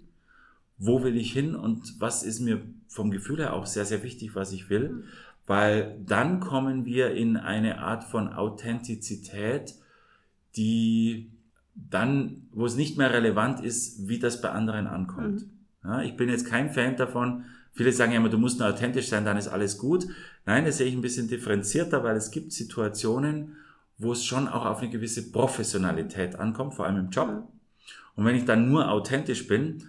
Wo 0.78 1.02
will 1.02 1.16
ich 1.16 1.32
hin 1.32 1.54
und 1.54 2.00
was 2.00 2.22
ist 2.22 2.40
mir 2.40 2.62
vom 2.90 3.10
Gefühl 3.10 3.38
her 3.38 3.54
auch 3.54 3.66
sehr, 3.66 3.86
sehr 3.86 4.02
wichtig, 4.02 4.34
was 4.34 4.52
ich 4.52 4.68
will? 4.68 4.90
Mhm. 4.90 5.04
Weil 5.46 5.98
dann 6.04 6.40
kommen 6.40 6.84
wir 6.84 7.12
in 7.12 7.36
eine 7.36 7.78
Art 7.78 8.04
von 8.04 8.32
Authentizität, 8.32 9.74
die 10.56 11.30
dann, 11.74 12.48
wo 12.52 12.66
es 12.66 12.76
nicht 12.76 12.98
mehr 12.98 13.12
relevant 13.12 13.60
ist, 13.60 14.08
wie 14.08 14.18
das 14.18 14.40
bei 14.42 14.50
anderen 14.50 14.86
ankommt. 14.86 15.42
Mhm. 15.42 15.50
Ja, 15.84 16.02
ich 16.02 16.16
bin 16.16 16.28
jetzt 16.28 16.46
kein 16.46 16.70
Fan 16.70 16.96
davon, 16.96 17.44
Viele 17.72 17.92
sagen 17.92 18.12
ja 18.12 18.18
immer, 18.18 18.28
du 18.28 18.38
musst 18.38 18.58
nur 18.58 18.68
authentisch 18.68 19.08
sein, 19.08 19.24
dann 19.24 19.36
ist 19.36 19.48
alles 19.48 19.78
gut. 19.78 20.06
Nein, 20.44 20.64
das 20.64 20.78
sehe 20.78 20.86
ich 20.86 20.94
ein 20.94 21.02
bisschen 21.02 21.28
differenzierter, 21.28 22.02
weil 22.02 22.16
es 22.16 22.30
gibt 22.30 22.52
Situationen, 22.52 23.56
wo 23.98 24.12
es 24.12 24.24
schon 24.24 24.48
auch 24.48 24.66
auf 24.66 24.80
eine 24.80 24.90
gewisse 24.90 25.30
Professionalität 25.30 26.36
ankommt, 26.36 26.74
vor 26.74 26.86
allem 26.86 26.96
im 26.96 27.10
Job. 27.10 27.48
Und 28.16 28.24
wenn 28.24 28.34
ich 28.34 28.44
dann 28.44 28.68
nur 28.68 28.90
authentisch 28.90 29.46
bin, 29.46 29.84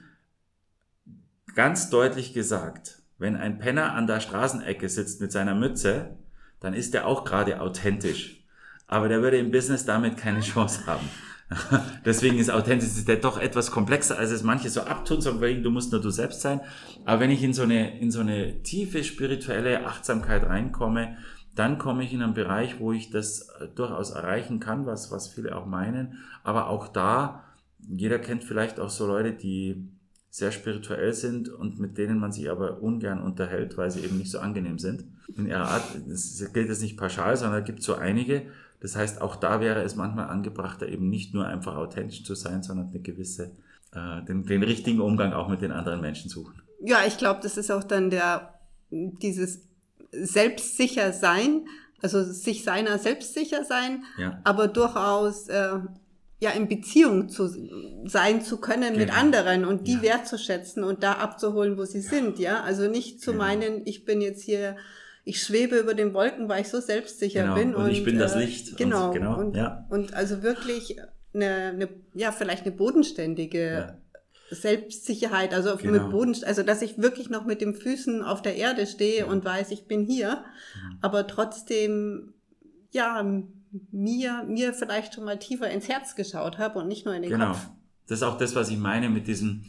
ganz 1.55 1.89
deutlich 1.89 2.34
gesagt, 2.34 3.01
wenn 3.17 3.36
ein 3.36 3.60
Penner 3.60 3.93
an 3.93 4.08
der 4.08 4.20
Straßenecke 4.20 4.89
sitzt 4.89 5.22
mit 5.22 5.31
seiner 5.31 5.55
Mütze, 5.55 6.17
dann 6.60 6.74
ist 6.74 6.96
er 6.96 7.05
auch 7.05 7.24
gerade 7.24 7.62
authentisch. 7.62 8.43
Aber 8.88 9.08
der 9.08 9.22
würde 9.22 9.38
im 9.38 9.51
Business 9.51 9.86
damit 9.86 10.17
keine 10.17 10.39
Chance 10.41 10.86
haben. 10.86 11.08
Deswegen 12.05 12.38
ist 12.39 12.50
Authentizität 12.50 13.24
doch 13.24 13.38
etwas 13.38 13.72
komplexer, 13.72 14.17
als 14.17 14.31
es 14.31 14.43
manche 14.43 14.70
so 14.70 14.81
abtun, 14.81 15.22
sondern 15.22 15.63
du 15.63 15.70
musst 15.70 15.91
nur 15.91 16.01
du 16.01 16.10
selbst 16.10 16.41
sein. 16.41 16.62
Aber 17.05 17.20
wenn 17.20 17.31
ich 17.31 17.43
in 17.43 17.53
so 17.53 17.63
eine, 17.63 18.00
in 18.00 18.12
so 18.12 18.22
eine 18.22 18.63
tiefe 18.63 19.03
spirituelle 19.03 19.86
Achtsamkeit 19.86 20.46
reinkomme, 20.46 21.17
dann 21.53 21.77
komme 21.77 22.03
ich 22.03 22.13
in 22.13 22.22
einen 22.22 22.34
Bereich, 22.34 22.79
wo 22.79 22.93
ich 22.93 23.10
das 23.10 23.50
äh, 23.60 23.67
durchaus 23.75 24.12
erreichen 24.12 24.60
kann, 24.60 24.86
was, 24.86 25.12
was 25.12 25.27
viele 25.27 25.55
auch 25.55 25.65
meinen. 25.65 26.20
Aber 26.43 26.67
auch 26.67 26.88
da, 26.88 27.43
jeder 27.79 28.20
kennt 28.20 28.43
vielleicht 28.43 28.79
auch 28.79 28.89
so 28.89 29.05
Leute, 29.05 29.34
die 29.34 29.89
sehr 30.31 30.51
spirituell 30.53 31.13
sind 31.13 31.50
und 31.50 31.77
mit 31.79 31.97
denen 31.97 32.17
man 32.17 32.31
sich 32.31 32.50
aber 32.50 32.81
ungern 32.81 33.21
unterhält, 33.21 33.77
weil 33.77 33.91
sie 33.91 34.00
eben 34.00 34.17
nicht 34.17 34.31
so 34.31 34.39
angenehm 34.39 34.79
sind. 34.79 35.03
In 35.35 35.45
ihrer 35.45 35.67
Art, 35.67 35.83
das 36.07 36.41
gilt 36.53 36.69
jetzt 36.69 36.81
nicht 36.81 36.97
pauschal, 36.97 37.35
sondern 37.35 37.59
es 37.59 37.65
gibt 37.65 37.83
so 37.83 37.95
einige, 37.95 38.43
das 38.79 38.95
heißt, 38.95 39.21
auch 39.21 39.35
da 39.35 39.59
wäre 39.59 39.83
es 39.83 39.95
manchmal 39.95 40.29
angebrachter, 40.29 40.88
eben 40.88 41.09
nicht 41.09 41.33
nur 41.33 41.45
einfach 41.45 41.75
authentisch 41.75 42.23
zu 42.23 42.33
sein, 42.33 42.63
sondern 42.63 42.88
eine 42.88 43.01
gewisse, 43.01 43.51
äh, 43.93 44.23
den, 44.25 44.45
den 44.45 44.63
richtigen 44.63 45.01
Umgang 45.01 45.33
auch 45.33 45.50
mit 45.50 45.61
den 45.61 45.71
anderen 45.73 46.00
Menschen 46.00 46.29
suchen. 46.29 46.61
Ja, 46.79 47.00
ich 47.05 47.17
glaube, 47.17 47.41
das 47.43 47.57
ist 47.57 47.69
auch 47.69 47.83
dann 47.83 48.09
der, 48.09 48.55
dieses 48.89 49.61
selbstsicher 50.11 51.11
sein, 51.11 51.65
also 52.01 52.23
sich 52.23 52.63
seiner 52.63 52.97
selbstsicher 52.97 53.65
sein, 53.65 54.03
ja. 54.17 54.39
aber 54.45 54.67
durchaus 54.67 55.47
äh, 55.50 55.73
ja 56.41 56.50
in 56.51 56.67
Beziehung 56.67 57.29
zu 57.29 57.48
sein 58.05 58.41
zu 58.41 58.57
können 58.57 58.93
genau. 58.93 59.00
mit 59.00 59.17
anderen 59.17 59.63
und 59.63 59.88
die 59.88 59.93
ja. 59.93 60.01
wertzuschätzen 60.01 60.83
und 60.83 61.03
da 61.03 61.13
abzuholen, 61.13 61.77
wo 61.77 61.85
sie 61.85 62.00
ja. 62.00 62.09
sind, 62.09 62.39
ja. 62.39 62.61
Also 62.63 62.89
nicht 62.89 63.22
zu 63.22 63.31
genau. 63.31 63.44
meinen, 63.44 63.81
ich 63.85 64.05
bin 64.05 64.22
jetzt 64.22 64.42
hier 64.42 64.75
ich 65.24 65.44
schwebe 65.44 65.77
über 65.77 65.94
den 65.94 66.13
Wolken, 66.13 66.50
weil 66.50 66.61
ich 66.61 66.70
so 66.70 66.79
selbstsicher 66.79 67.44
genau. 67.44 67.55
bin. 67.55 67.75
Und, 67.75 67.83
und 67.85 67.92
ich 67.92 68.03
bin 68.03 68.18
das 68.18 68.35
äh, 68.35 68.39
Licht. 68.39 68.75
Genau. 68.77 69.09
Und, 69.09 69.13
genau. 69.13 69.39
Und, 69.39 69.55
ja. 69.55 69.85
und 69.89 70.13
also 70.15 70.42
wirklich 70.42 70.98
eine, 71.33 71.48
eine, 71.48 71.89
ja, 72.13 72.31
vielleicht 72.31 72.65
eine 72.65 72.75
bodenständige. 72.75 73.98
Selbstsicherheit, 74.53 75.53
also 75.53 75.77
genau. 75.77 75.94
mit 75.94 76.11
Boden, 76.11 76.35
also 76.44 76.61
dass 76.61 76.81
ich 76.81 77.01
wirklich 77.01 77.29
noch 77.29 77.46
mit 77.46 77.61
den 77.61 77.74
Füßen 77.74 78.22
auf 78.22 78.42
der 78.42 78.57
Erde 78.57 78.85
stehe 78.85 79.25
und 79.25 79.46
weiß, 79.46 79.72
ich 79.72 79.87
bin 79.87 80.03
hier, 80.03 80.44
mhm. 80.75 80.98
aber 81.00 81.25
trotzdem, 81.25 82.33
ja, 82.92 83.25
mir, 83.92 84.44
mir 84.48 84.74
vielleicht 84.74 85.14
schon 85.14 85.24
mal 85.24 85.40
tiefer 85.40 85.70
ins 85.70 85.88
Herz 85.88 86.16
geschaut 86.16 86.57
habe 86.57 86.79
und 86.79 86.88
nicht 86.88 87.05
nur 87.05 87.16
in 87.16 87.22
den 87.22 87.31
genau. 87.31 87.50
Kopf. 87.50 87.68
Das 88.07 88.20
ist 88.20 88.24
auch 88.24 88.38
das, 88.38 88.55
was 88.55 88.70
ich 88.70 88.77
meine 88.77 89.10
mit 89.10 89.27
diesem, 89.27 89.64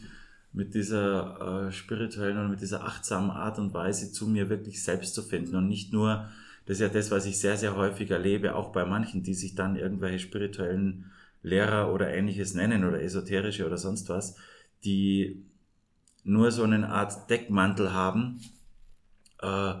mit 0.51 0.73
dieser 0.73 1.67
äh, 1.67 1.71
spirituellen 1.71 2.37
und 2.37 2.51
mit 2.51 2.61
dieser 2.61 2.83
achtsamen 2.83 3.31
Art 3.31 3.59
und 3.59 3.73
Weise 3.73 4.11
zu 4.11 4.27
mir 4.27 4.49
wirklich 4.49 4.83
selbst 4.83 5.15
zu 5.15 5.21
finden 5.21 5.55
und 5.55 5.67
nicht 5.67 5.93
nur, 5.93 6.29
das 6.65 6.77
ist 6.77 6.81
ja 6.81 6.89
das, 6.89 7.11
was 7.11 7.25
ich 7.25 7.39
sehr, 7.39 7.57
sehr 7.57 7.75
häufig 7.75 8.11
erlebe, 8.11 8.55
auch 8.55 8.71
bei 8.71 8.85
manchen, 8.85 9.23
die 9.23 9.33
sich 9.33 9.55
dann 9.55 9.75
irgendwelche 9.75 10.19
spirituellen 10.19 11.11
Lehrer 11.41 11.93
oder 11.93 12.13
ähnliches 12.13 12.53
nennen 12.53 12.85
oder 12.85 13.01
esoterische 13.01 13.65
oder 13.65 13.77
sonst 13.77 14.09
was, 14.09 14.35
die 14.83 15.45
nur 16.23 16.51
so 16.51 16.63
eine 16.63 16.89
Art 16.89 17.29
Deckmantel 17.29 17.93
haben, 17.93 18.41
äh, 19.41 19.73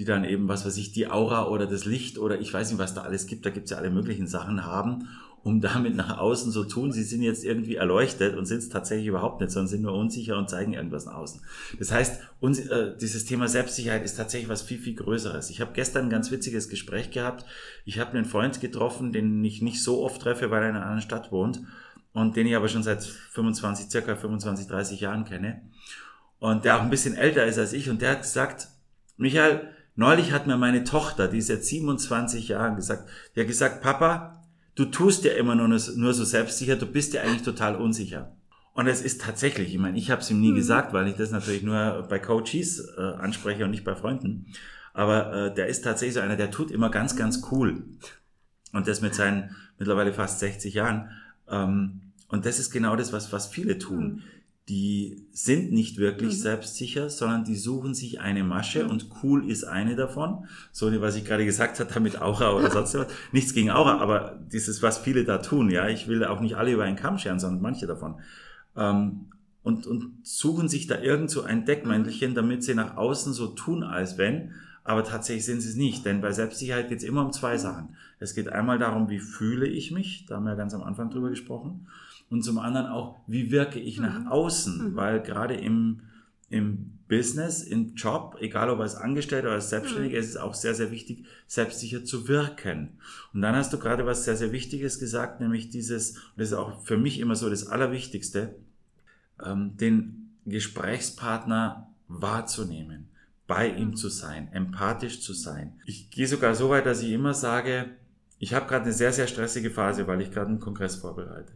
die 0.00 0.04
dann 0.06 0.24
eben, 0.24 0.48
was 0.48 0.64
weiß 0.64 0.78
ich, 0.78 0.92
die 0.92 1.08
Aura 1.08 1.46
oder 1.46 1.66
das 1.66 1.84
Licht 1.84 2.18
oder 2.18 2.40
ich 2.40 2.52
weiß 2.52 2.70
nicht, 2.70 2.78
was 2.78 2.94
da 2.94 3.02
alles 3.02 3.26
gibt, 3.26 3.46
da 3.46 3.50
gibt 3.50 3.66
es 3.66 3.70
ja 3.70 3.76
alle 3.76 3.90
möglichen 3.90 4.26
Sachen 4.26 4.64
haben 4.64 5.06
um 5.42 5.60
damit 5.60 5.94
nach 5.94 6.18
außen 6.18 6.52
so 6.52 6.64
tun, 6.64 6.92
sie 6.92 7.02
sind 7.02 7.22
jetzt 7.22 7.44
irgendwie 7.44 7.76
erleuchtet 7.76 8.36
und 8.36 8.44
sind 8.44 8.58
es 8.58 8.68
tatsächlich 8.68 9.06
überhaupt 9.06 9.40
nicht, 9.40 9.50
sondern 9.50 9.68
sind 9.68 9.82
nur 9.82 9.94
unsicher 9.94 10.36
und 10.36 10.50
zeigen 10.50 10.74
irgendwas 10.74 11.06
nach 11.06 11.14
außen. 11.14 11.40
Das 11.78 11.92
heißt, 11.92 12.20
uns, 12.40 12.58
äh, 12.60 12.94
dieses 13.00 13.24
Thema 13.24 13.48
Selbstsicherheit 13.48 14.04
ist 14.04 14.16
tatsächlich 14.16 14.50
was 14.50 14.62
viel, 14.62 14.78
viel 14.78 14.94
Größeres. 14.94 15.48
Ich 15.48 15.60
habe 15.62 15.72
gestern 15.72 16.06
ein 16.06 16.10
ganz 16.10 16.30
witziges 16.30 16.68
Gespräch 16.68 17.10
gehabt. 17.10 17.46
Ich 17.86 17.98
habe 17.98 18.10
einen 18.12 18.26
Freund 18.26 18.60
getroffen, 18.60 19.12
den 19.12 19.42
ich 19.42 19.62
nicht 19.62 19.82
so 19.82 20.02
oft 20.02 20.20
treffe, 20.20 20.50
weil 20.50 20.62
er 20.62 20.70
in 20.70 20.76
einer 20.76 20.84
anderen 20.84 21.02
Stadt 21.02 21.32
wohnt 21.32 21.62
und 22.12 22.36
den 22.36 22.46
ich 22.46 22.54
aber 22.54 22.68
schon 22.68 22.82
seit 22.82 23.02
25, 23.02 23.90
circa 23.90 24.16
25, 24.16 24.66
30 24.66 25.00
Jahren 25.00 25.24
kenne 25.24 25.62
und 26.38 26.66
der 26.66 26.76
auch 26.76 26.82
ein 26.82 26.90
bisschen 26.90 27.14
älter 27.14 27.46
ist 27.46 27.58
als 27.58 27.72
ich 27.72 27.88
und 27.88 28.02
der 28.02 28.10
hat 28.10 28.22
gesagt, 28.22 28.68
Michael, 29.16 29.68
neulich 30.00 30.32
hat 30.32 30.46
mir 30.46 30.56
meine 30.56 30.82
Tochter, 30.82 31.28
die 31.28 31.36
ist 31.36 31.50
jetzt 31.50 31.68
27 31.68 32.48
Jahre 32.48 32.74
gesagt, 32.74 33.06
die 33.36 33.40
hat 33.40 33.46
gesagt, 33.46 33.82
Papa, 33.82 34.42
du 34.74 34.86
tust 34.86 35.24
ja 35.24 35.32
immer 35.32 35.54
nur, 35.54 35.68
nur 35.68 36.14
so 36.14 36.24
selbstsicher, 36.24 36.76
du 36.76 36.86
bist 36.86 37.12
ja 37.12 37.20
eigentlich 37.20 37.42
total 37.42 37.76
unsicher. 37.76 38.34
Und 38.72 38.86
es 38.86 39.02
ist 39.02 39.20
tatsächlich, 39.20 39.74
ich 39.74 39.78
meine, 39.78 39.98
ich 39.98 40.10
habe 40.10 40.22
es 40.22 40.30
ihm 40.30 40.40
nie 40.40 40.52
mhm. 40.52 40.56
gesagt, 40.56 40.94
weil 40.94 41.06
ich 41.06 41.16
das 41.16 41.32
natürlich 41.32 41.62
nur 41.62 42.06
bei 42.08 42.18
Coaches 42.18 42.88
äh, 42.96 43.00
anspreche 43.00 43.64
und 43.64 43.72
nicht 43.72 43.84
bei 43.84 43.94
Freunden. 43.94 44.46
Aber 44.94 45.34
äh, 45.34 45.54
der 45.54 45.66
ist 45.66 45.82
tatsächlich 45.82 46.14
so 46.14 46.20
einer, 46.20 46.36
der 46.36 46.50
tut 46.50 46.70
immer 46.70 46.88
ganz, 46.88 47.14
ganz 47.14 47.42
cool. 47.50 47.84
Und 48.72 48.88
das 48.88 49.02
mit 49.02 49.14
seinen 49.14 49.54
mittlerweile 49.78 50.14
fast 50.14 50.38
60 50.38 50.72
Jahren. 50.72 51.10
Ähm, 51.46 52.00
und 52.28 52.46
das 52.46 52.58
ist 52.58 52.70
genau 52.70 52.96
das, 52.96 53.12
was, 53.12 53.32
was 53.34 53.48
viele 53.48 53.76
tun. 53.76 54.04
Mhm 54.04 54.39
die 54.70 55.26
sind 55.32 55.72
nicht 55.72 55.98
wirklich 55.98 56.34
mhm. 56.34 56.42
selbstsicher, 56.42 57.10
sondern 57.10 57.42
die 57.42 57.56
suchen 57.56 57.92
sich 57.92 58.20
eine 58.20 58.44
Masche 58.44 58.84
mhm. 58.84 58.90
und 58.90 59.10
cool 59.20 59.50
ist 59.50 59.64
eine 59.64 59.96
davon. 59.96 60.46
So, 60.70 60.88
was 61.00 61.16
ich 61.16 61.24
gerade 61.24 61.44
gesagt 61.44 61.80
habe, 61.80 62.00
mit 62.00 62.22
Aura 62.22 62.52
oder 62.52 62.70
sonst 62.70 62.94
was. 62.94 63.08
Nichts 63.32 63.52
gegen 63.52 63.72
Aura, 63.72 63.98
aber 63.98 64.38
dieses, 64.52 64.80
was 64.80 64.98
viele 64.98 65.24
da 65.24 65.38
tun, 65.38 65.70
ja. 65.70 65.88
Ich 65.88 66.06
will 66.06 66.24
auch 66.24 66.40
nicht 66.40 66.54
alle 66.54 66.70
über 66.70 66.84
einen 66.84 66.94
Kamm 66.94 67.18
scheren, 67.18 67.40
sondern 67.40 67.60
manche 67.60 67.88
davon. 67.88 68.20
Ähm, 68.76 69.32
und, 69.64 69.88
und 69.88 70.12
suchen 70.22 70.68
sich 70.68 70.86
da 70.86 71.00
irgend 71.00 71.30
so 71.30 71.42
ein 71.42 71.64
Deckmäntelchen, 71.64 72.36
damit 72.36 72.62
sie 72.62 72.74
nach 72.74 72.96
außen 72.96 73.32
so 73.32 73.48
tun, 73.48 73.82
als 73.82 74.18
wenn, 74.18 74.52
aber 74.84 75.02
tatsächlich 75.02 75.46
sind 75.46 75.62
sie 75.62 75.70
es 75.70 75.76
nicht. 75.76 76.04
Denn 76.06 76.20
bei 76.20 76.30
Selbstsicherheit 76.30 76.88
geht 76.88 76.98
es 76.98 77.04
immer 77.04 77.24
um 77.24 77.32
zwei 77.32 77.58
Sachen. 77.58 77.96
Es 78.20 78.36
geht 78.36 78.48
einmal 78.48 78.78
darum, 78.78 79.10
wie 79.10 79.18
fühle 79.18 79.66
ich 79.66 79.90
mich, 79.90 80.26
da 80.26 80.36
haben 80.36 80.44
wir 80.44 80.50
ja 80.50 80.56
ganz 80.56 80.74
am 80.74 80.84
Anfang 80.84 81.10
drüber 81.10 81.28
gesprochen 81.28 81.88
und 82.30 82.42
zum 82.42 82.58
anderen 82.58 82.86
auch, 82.86 83.18
wie 83.26 83.50
wirke 83.50 83.80
ich 83.80 83.98
nach 83.98 84.20
mhm. 84.20 84.28
außen, 84.28 84.92
mhm. 84.92 84.96
weil 84.96 85.20
gerade 85.20 85.54
im, 85.54 86.02
im 86.48 86.92
Business, 87.08 87.62
im 87.62 87.96
Job, 87.96 88.36
egal 88.40 88.70
ob 88.70 88.78
als 88.78 88.94
Angestellter 88.94 89.48
oder 89.48 89.56
als 89.56 89.70
Selbstständiger, 89.70 90.16
mhm. 90.16 90.22
ist 90.22 90.30
es 90.30 90.36
auch 90.36 90.54
sehr, 90.54 90.74
sehr 90.74 90.92
wichtig, 90.92 91.26
selbstsicher 91.48 92.04
zu 92.04 92.28
wirken. 92.28 93.00
Und 93.34 93.42
dann 93.42 93.56
hast 93.56 93.72
du 93.72 93.78
gerade 93.78 94.06
was 94.06 94.24
sehr, 94.24 94.36
sehr 94.36 94.52
Wichtiges 94.52 95.00
gesagt, 95.00 95.40
nämlich 95.40 95.70
dieses, 95.70 96.12
und 96.12 96.38
das 96.38 96.48
ist 96.48 96.54
auch 96.54 96.84
für 96.84 96.96
mich 96.96 97.18
immer 97.18 97.34
so 97.34 97.50
das 97.50 97.66
Allerwichtigste, 97.66 98.54
ähm, 99.44 99.76
den 99.76 100.30
Gesprächspartner 100.46 101.88
wahrzunehmen, 102.06 103.08
bei 103.48 103.68
ihm 103.68 103.88
mhm. 103.88 103.96
zu 103.96 104.08
sein, 104.08 104.52
empathisch 104.52 105.20
zu 105.20 105.32
sein. 105.32 105.72
Ich 105.84 106.10
gehe 106.10 106.28
sogar 106.28 106.54
so 106.54 106.70
weit, 106.70 106.86
dass 106.86 107.02
ich 107.02 107.10
immer 107.10 107.34
sage, 107.34 107.90
ich 108.38 108.54
habe 108.54 108.66
gerade 108.66 108.84
eine 108.84 108.94
sehr, 108.94 109.12
sehr 109.12 109.26
stressige 109.26 109.70
Phase, 109.70 110.06
weil 110.06 110.20
ich 110.20 110.30
gerade 110.30 110.48
einen 110.48 110.60
Kongress 110.60 110.96
vorbereite. 110.96 111.52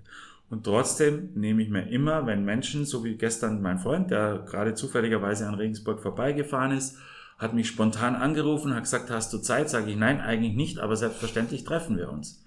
Und 0.50 0.64
trotzdem 0.64 1.30
nehme 1.35 1.62
ich 1.62 1.70
mir 1.70 1.88
immer, 1.88 2.26
wenn 2.26 2.44
Menschen, 2.44 2.85
so 2.85 3.04
wie 3.04 3.16
gestern 3.16 3.62
mein 3.62 3.78
Freund, 3.78 4.11
der 4.11 4.44
gerade 4.46 4.74
zufälligerweise 4.74 5.48
an 5.48 5.54
Regensburg 5.54 6.00
vorbeigefahren 6.00 6.72
ist, 6.72 6.98
hat 7.38 7.54
mich 7.54 7.66
spontan 7.66 8.14
angerufen, 8.14 8.74
hat 8.74 8.85
gesagt, 8.85 9.11
hast 9.11 9.33
du 9.33 9.38
Zeit? 9.38 9.68
Sage 9.68 9.90
ich, 9.90 9.96
nein, 9.96 10.20
eigentlich 10.20 10.54
nicht, 10.54 10.78
aber 10.78 10.96
selbstverständlich 10.96 11.64
treffen 11.64 11.96
wir 11.96 12.11
uns. 12.11 12.44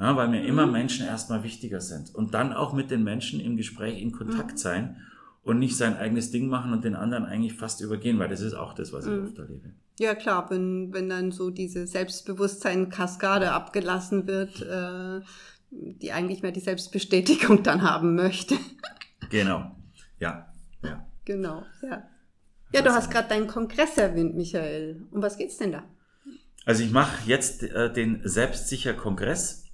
Ja, 0.00 0.16
weil 0.16 0.28
mir 0.28 0.44
immer 0.44 0.66
mhm. 0.66 0.72
Menschen 0.72 1.06
erstmal 1.06 1.44
wichtiger 1.44 1.80
sind. 1.80 2.14
Und 2.14 2.34
dann 2.34 2.52
auch 2.52 2.72
mit 2.72 2.90
den 2.90 3.04
Menschen 3.04 3.40
im 3.40 3.56
Gespräch 3.56 4.00
in 4.00 4.12
Kontakt 4.12 4.52
mhm. 4.52 4.56
sein 4.56 4.96
und 5.44 5.58
nicht 5.58 5.76
sein 5.76 5.96
eigenes 5.96 6.30
Ding 6.30 6.48
machen 6.48 6.72
und 6.72 6.84
den 6.84 6.94
anderen 6.94 7.24
eigentlich 7.24 7.54
fast 7.54 7.80
übergehen, 7.80 8.18
weil 8.18 8.28
das 8.28 8.40
ist 8.40 8.54
auch 8.54 8.74
das, 8.74 8.92
was 8.92 9.06
ich 9.06 9.12
mhm. 9.12 9.26
oft 9.26 9.38
erlebe. 9.38 9.70
Ja 9.98 10.14
klar, 10.14 10.50
wenn, 10.50 10.92
wenn 10.92 11.08
dann 11.08 11.32
so 11.32 11.50
diese 11.50 11.86
Selbstbewusstsein-Kaskade 11.86 13.52
abgelassen 13.52 14.26
wird, 14.26 14.62
äh, 14.62 15.20
die 15.72 16.12
eigentlich 16.12 16.42
mehr 16.42 16.52
die 16.52 16.60
Selbstbestätigung 16.60 17.62
dann 17.62 17.82
haben 17.82 18.14
möchte. 18.14 18.56
Genau, 19.30 19.74
ja, 20.18 20.52
ja. 20.82 21.06
Genau, 21.24 21.64
ja. 21.82 22.02
Ja, 22.74 22.80
du 22.80 22.90
hast 22.90 23.10
gerade 23.10 23.28
deinen 23.28 23.46
Kongress 23.46 23.98
erwähnt, 23.98 24.34
Michael. 24.34 25.02
Um 25.10 25.22
was 25.22 25.36
geht's 25.36 25.58
denn 25.58 25.72
da? 25.72 25.84
Also 26.64 26.82
ich 26.82 26.90
mache 26.90 27.18
jetzt 27.26 27.62
äh, 27.62 27.92
den 27.92 28.20
Selbstsicher-Kongress. 28.24 29.64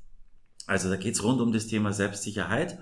Also 0.67 0.89
da 0.89 0.97
geht's 0.97 1.23
rund 1.23 1.41
um 1.41 1.53
das 1.53 1.69
Thema 1.69 1.93
Selbstsicherheit. 1.93 2.79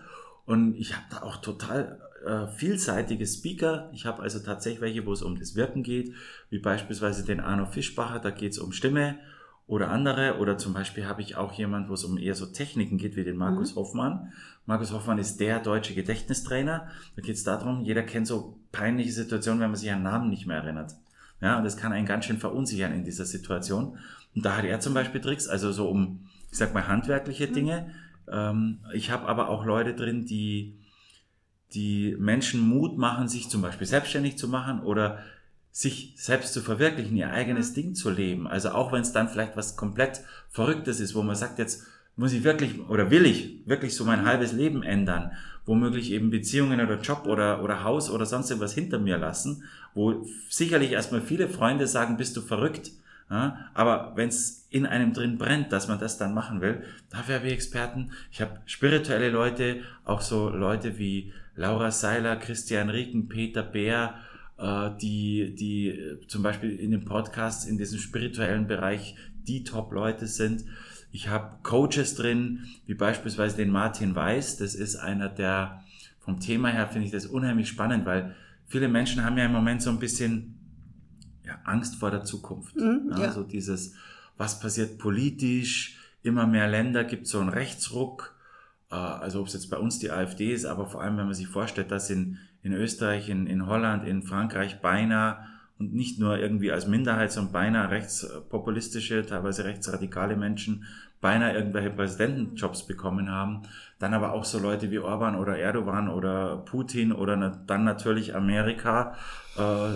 Und 0.47 0.75
ich 0.77 0.95
habe 0.95 1.05
da 1.11 1.23
auch 1.23 1.37
total 1.37 2.01
äh, 2.25 2.47
vielseitige 2.49 3.27
Speaker. 3.27 3.91
Ich 3.93 4.07
habe 4.07 4.23
also 4.23 4.39
tatsächlich 4.39 4.81
welche, 4.81 5.05
wo 5.05 5.13
es 5.13 5.23
um 5.23 5.39
das 5.39 5.55
Wirken 5.55 5.83
geht, 5.83 6.15
wie 6.51 6.61
beispielsweise 6.61 7.25
den 7.25 7.41
Arno 7.41 7.67
Fischbacher, 7.67 8.19
da 8.19 8.31
geht's 8.31 8.59
um 8.59 8.73
Stimme 8.73 9.19
oder 9.67 9.91
andere. 9.91 10.39
Oder 10.39 10.59
zum 10.59 10.73
Beispiel 10.73 11.07
habe 11.07 11.23
ich 11.23 11.37
auch 11.37 11.53
jemand, 11.53 11.89
wo 11.89 11.95
es 11.95 12.05
um 12.05 12.19
eher 12.19 12.35
so 12.35 12.47
Techniken 12.47 12.99
geht, 12.99 13.17
wie 13.17 13.25
den 13.25 13.37
Markus 13.37 13.73
mhm. 13.73 13.81
Hoffmann. 13.81 14.33
Markus 14.65 14.93
Hoffmann 14.93 15.19
ist 15.19 15.39
der 15.41 15.61
deutsche 15.61 15.95
Gedächtnistrainer. 15.95 16.89
Da 17.15 17.23
geht 17.23 17.37
es 17.37 17.45
darum, 17.45 17.83
jeder 17.83 18.03
kennt 18.03 18.27
so 18.27 18.59
peinliche 18.73 19.13
Situationen, 19.13 19.61
wenn 19.61 19.71
man 19.71 19.79
sich 19.79 19.91
an 19.91 20.03
Namen 20.03 20.31
nicht 20.31 20.47
mehr 20.47 20.59
erinnert. 20.59 20.95
Ja, 21.41 21.59
und 21.59 21.65
das 21.65 21.77
kann 21.77 21.93
einen 21.93 22.07
ganz 22.07 22.25
schön 22.25 22.39
verunsichern 22.39 22.93
in 22.93 23.05
dieser 23.05 23.27
Situation. 23.27 23.99
Und 24.35 24.45
da 24.45 24.57
hat 24.57 24.65
er 24.65 24.81
zum 24.81 24.95
Beispiel 24.95 25.21
Tricks, 25.21 25.49
also 25.49 25.73
so 25.73 25.89
um, 25.89 26.27
ich 26.51 26.59
sag 26.59 26.73
mal, 26.73 26.89
handwerkliche 26.89 27.49
mhm. 27.49 27.53
Dinge. 27.53 27.87
Mhm. 28.33 28.81
ich 28.93 29.11
habe 29.11 29.29
aber 29.29 29.49
auch 29.49 29.65
Leute 29.65 29.95
drin, 29.95 30.27
die, 30.27 30.79
die 31.75 32.17
Menschen 32.19 32.61
Mut 32.61 32.99
machen, 32.99 33.29
sich 33.29 33.49
zum 33.49 33.63
Beispiel 33.63 33.87
selbstständig 33.87 34.37
zu 34.37 34.49
machen 34.49 34.81
oder 34.81 35.21
sich 35.77 36.15
selbst 36.17 36.55
zu 36.55 36.63
verwirklichen, 36.63 37.19
ihr 37.19 37.31
eigenes 37.31 37.73
mhm. 37.73 37.75
Ding 37.75 37.95
zu 37.95 38.09
leben. 38.09 38.47
Also 38.47 38.71
auch 38.71 38.93
wenn 38.93 39.03
es 39.03 39.13
dann 39.13 39.29
vielleicht 39.29 39.59
was 39.59 39.77
komplett 39.77 40.23
Verrücktes 40.49 41.01
ist, 41.01 41.15
wo 41.15 41.23
man 41.23 41.37
sagt, 41.37 41.59
jetzt 41.59 41.85
muss 42.17 42.33
ich 42.33 42.45
wirklich 42.45 42.81
oder 42.89 43.11
will 43.11 43.27
ich 43.27 43.61
wirklich 43.67 43.95
so 43.95 44.07
mein 44.07 44.25
halbes 44.25 44.53
Leben 44.53 44.83
ändern, 44.83 45.33
womöglich 45.67 46.13
eben 46.13 46.31
Beziehungen 46.31 46.81
oder 46.81 46.99
Job 47.03 47.27
oder, 47.27 47.63
oder 47.63 47.85
Haus 47.85 48.09
oder 48.09 48.25
sonst 48.25 48.49
irgendwas 48.49 48.73
hinter 48.73 48.99
mir 48.99 49.19
lassen, 49.19 49.65
wo 49.93 50.27
sicherlich 50.49 50.93
erstmal 50.93 51.21
viele 51.21 51.47
Freunde 51.47 51.87
sagen, 51.87 52.17
bist 52.17 52.39
du 52.39 52.41
verrückt. 52.41 52.93
Ja, 53.29 53.69
aber 53.75 54.13
wenn 54.15 54.29
es 54.31 54.67
in 54.71 54.87
einem 54.87 55.13
drin 55.13 55.37
brennt, 55.37 55.73
dass 55.73 55.89
man 55.89 55.99
das 55.99 56.17
dann 56.17 56.33
machen 56.33 56.63
will, 56.63 56.85
dafür 57.11 57.35
habe 57.35 57.49
ich 57.49 57.53
Experten. 57.53 58.13
Ich 58.31 58.41
habe 58.41 58.61
spirituelle 58.65 59.29
Leute, 59.29 59.81
auch 60.07 60.23
so 60.23 60.49
Leute 60.49 60.97
wie 60.97 61.35
Laura 61.55 61.91
Seiler, 61.91 62.37
Christian 62.37 62.89
Rieken, 62.89 63.29
Peter 63.29 63.63
Bär, 63.63 64.15
die, 64.59 65.55
die 65.55 66.19
zum 66.29 66.43
Beispiel 66.43 66.71
in 66.71 66.91
den 66.91 67.05
Podcasts 67.05 67.67
in 67.67 67.77
diesem 67.77 67.99
spirituellen 67.99 68.67
Bereich 68.67 69.15
die 69.47 69.65
Top-Leute 69.65 70.27
sind. 70.27 70.65
Ich 71.13 71.29
habe 71.29 71.59
Coaches 71.63 72.15
drin, 72.15 72.65
wie 72.87 72.95
beispielsweise 72.95 73.57
den 73.57 73.71
Martin 73.71 74.15
Weiß. 74.15 74.57
Das 74.57 74.75
ist 74.75 74.97
einer 74.97 75.29
der, 75.29 75.85
vom 76.21 76.41
Thema 76.41 76.69
her 76.69 76.89
finde 76.89 77.07
ich 77.07 77.13
das 77.13 77.27
unheimlich 77.27 77.69
spannend, 77.69 78.07
weil 78.07 78.35
viele 78.67 78.89
Menschen 78.89 79.25
haben 79.25 79.39
ja 79.39 79.45
im 79.45 79.53
Moment 79.53 79.83
so 79.83 79.91
ein 79.91 79.99
bisschen 79.99 80.59
ja, 81.45 81.59
Angst 81.65 81.97
vor 81.97 82.11
der 82.11 82.25
Zukunft. 82.25 82.77
Mhm, 82.77 83.11
ja, 83.13 83.25
ja. 83.25 83.33
So 83.33 83.43
dieses, 83.43 83.95
was 84.37 84.61
passiert 84.61 84.99
politisch, 84.99 85.99
immer 86.23 86.47
mehr 86.47 86.69
Länder 86.69 87.05
gibt 87.05 87.27
so 87.27 87.41
einen 87.41 87.49
Rechtsruck. 87.49 88.37
Äh, 88.91 88.97
also 88.97 89.41
ob 89.41 89.47
es 89.47 89.55
jetzt 89.55 89.71
bei 89.71 89.79
uns 89.79 89.99
die 89.99 90.11
AfD 90.11 90.53
ist, 90.53 90.65
aber 90.65 90.87
vor 90.87 91.03
allem, 91.03 91.17
wenn 91.17 91.27
man 91.27 91.35
sich 91.35 91.49
vorstellt, 91.49 91.91
dass 91.91 92.11
in, 92.11 92.39
in 92.67 92.73
Österreich, 92.73 93.29
in, 93.29 93.47
in 93.47 93.67
Holland, 93.67 94.07
in 94.07 94.23
Frankreich 94.23 94.81
beinahe 94.81 95.39
und 95.79 95.95
nicht 95.95 96.19
nur 96.19 96.39
irgendwie 96.39 96.73
als 96.73 96.87
Minderheit, 96.87 97.31
sondern 97.31 97.53
beinahe 97.53 97.91
rechtspopulistische, 97.91 99.25
teilweise 99.25 99.65
rechtsradikale 99.65 100.37
Menschen 100.37 100.85
beinahe 101.21 101.55
irgendwelche 101.55 101.91
Präsidentenjobs 101.91 102.87
bekommen 102.87 103.31
haben. 103.31 103.63
Dann 103.99 104.15
aber 104.15 104.33
auch 104.33 104.45
so 104.45 104.59
Leute 104.59 104.91
wie 104.91 104.99
Orban 104.99 105.37
oder 105.37 105.57
Erdogan 105.57 106.09
oder 106.09 106.57
Putin 106.59 107.13
oder 107.13 107.37
dann 107.67 107.85
natürlich 107.85 108.35
Amerika, 108.35 109.15
äh, 109.57 109.95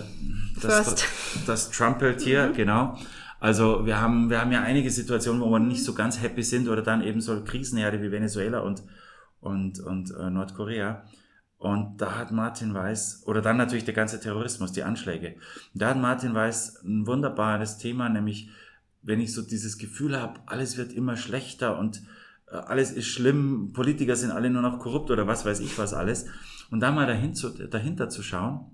das, 0.61 1.05
das 1.45 1.71
Trumpeltier, 1.71 2.47
mhm. 2.47 2.53
genau. 2.53 2.97
Also 3.39 3.85
wir 3.85 3.99
haben, 3.99 4.29
wir 4.29 4.39
haben 4.39 4.51
ja 4.51 4.61
einige 4.61 4.89
Situationen, 4.89 5.41
wo 5.41 5.49
wir 5.49 5.59
nicht 5.59 5.83
so 5.83 5.93
ganz 5.93 6.21
happy 6.21 6.43
sind 6.43 6.69
oder 6.69 6.83
dann 6.83 7.03
eben 7.03 7.21
so 7.21 7.43
Krisenherde 7.43 8.01
wie 8.01 8.11
Venezuela 8.11 8.59
und, 8.59 8.83
und, 9.41 9.79
und 9.79 10.11
äh, 10.11 10.29
Nordkorea. 10.29 11.03
Und 11.61 12.01
da 12.01 12.17
hat 12.17 12.31
Martin 12.31 12.73
Weiß, 12.73 13.21
oder 13.27 13.39
dann 13.39 13.55
natürlich 13.55 13.85
der 13.85 13.93
ganze 13.93 14.19
Terrorismus, 14.19 14.71
die 14.71 14.81
Anschläge. 14.81 15.35
Da 15.75 15.89
hat 15.89 15.97
Martin 16.01 16.33
Weiß 16.33 16.81
ein 16.83 17.05
wunderbares 17.05 17.77
Thema, 17.77 18.09
nämlich 18.09 18.49
wenn 19.03 19.19
ich 19.19 19.31
so 19.31 19.43
dieses 19.43 19.77
Gefühl 19.77 20.19
habe, 20.19 20.39
alles 20.47 20.77
wird 20.77 20.91
immer 20.91 21.17
schlechter 21.17 21.77
und 21.77 22.01
äh, 22.47 22.55
alles 22.55 22.91
ist 22.91 23.09
schlimm, 23.09 23.73
Politiker 23.73 24.15
sind 24.15 24.31
alle 24.31 24.49
nur 24.49 24.63
noch 24.63 24.79
korrupt 24.79 25.11
oder 25.11 25.27
was 25.27 25.45
weiß 25.45 25.59
ich 25.59 25.77
was 25.77 25.93
alles. 25.93 26.25
Und 26.71 26.79
da 26.79 26.91
mal 26.91 27.05
dahin 27.05 27.35
zu, 27.35 27.49
dahinter 27.49 28.09
zu 28.09 28.23
schauen 28.23 28.65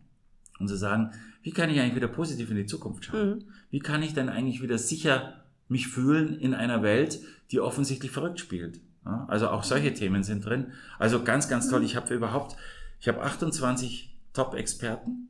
und 0.58 0.70
zu 0.70 0.78
sagen, 0.78 1.12
wie 1.42 1.52
kann 1.52 1.70
ich 1.70 1.82
eigentlich 1.82 1.96
wieder 1.98 2.08
positiv 2.08 2.50
in 2.52 2.56
die 2.56 2.68
Zukunft 2.68 3.04
schauen? 3.04 3.30
Mhm. 3.30 3.44
Wie 3.70 3.80
kann 3.80 4.02
ich 4.02 4.14
dann 4.14 4.30
eigentlich 4.30 4.62
wieder 4.62 4.78
sicher 4.78 5.44
mich 5.68 5.90
fühlen 5.90 6.40
in 6.40 6.54
einer 6.54 6.84
Welt, 6.84 7.20
die 7.52 7.60
offensichtlich 7.60 8.12
verrückt 8.12 8.40
spielt? 8.40 8.80
Also 9.28 9.50
auch 9.50 9.64
solche 9.64 9.94
Themen 9.94 10.24
sind 10.24 10.46
drin. 10.46 10.68
Also 11.00 11.24
ganz, 11.24 11.48
ganz 11.48 11.70
toll. 11.70 11.84
Ich 11.84 11.96
habe 11.96 12.14
überhaupt, 12.14 12.56
ich 13.00 13.08
habe 13.08 13.22
28 13.22 14.14
Top-Experten. 14.34 15.30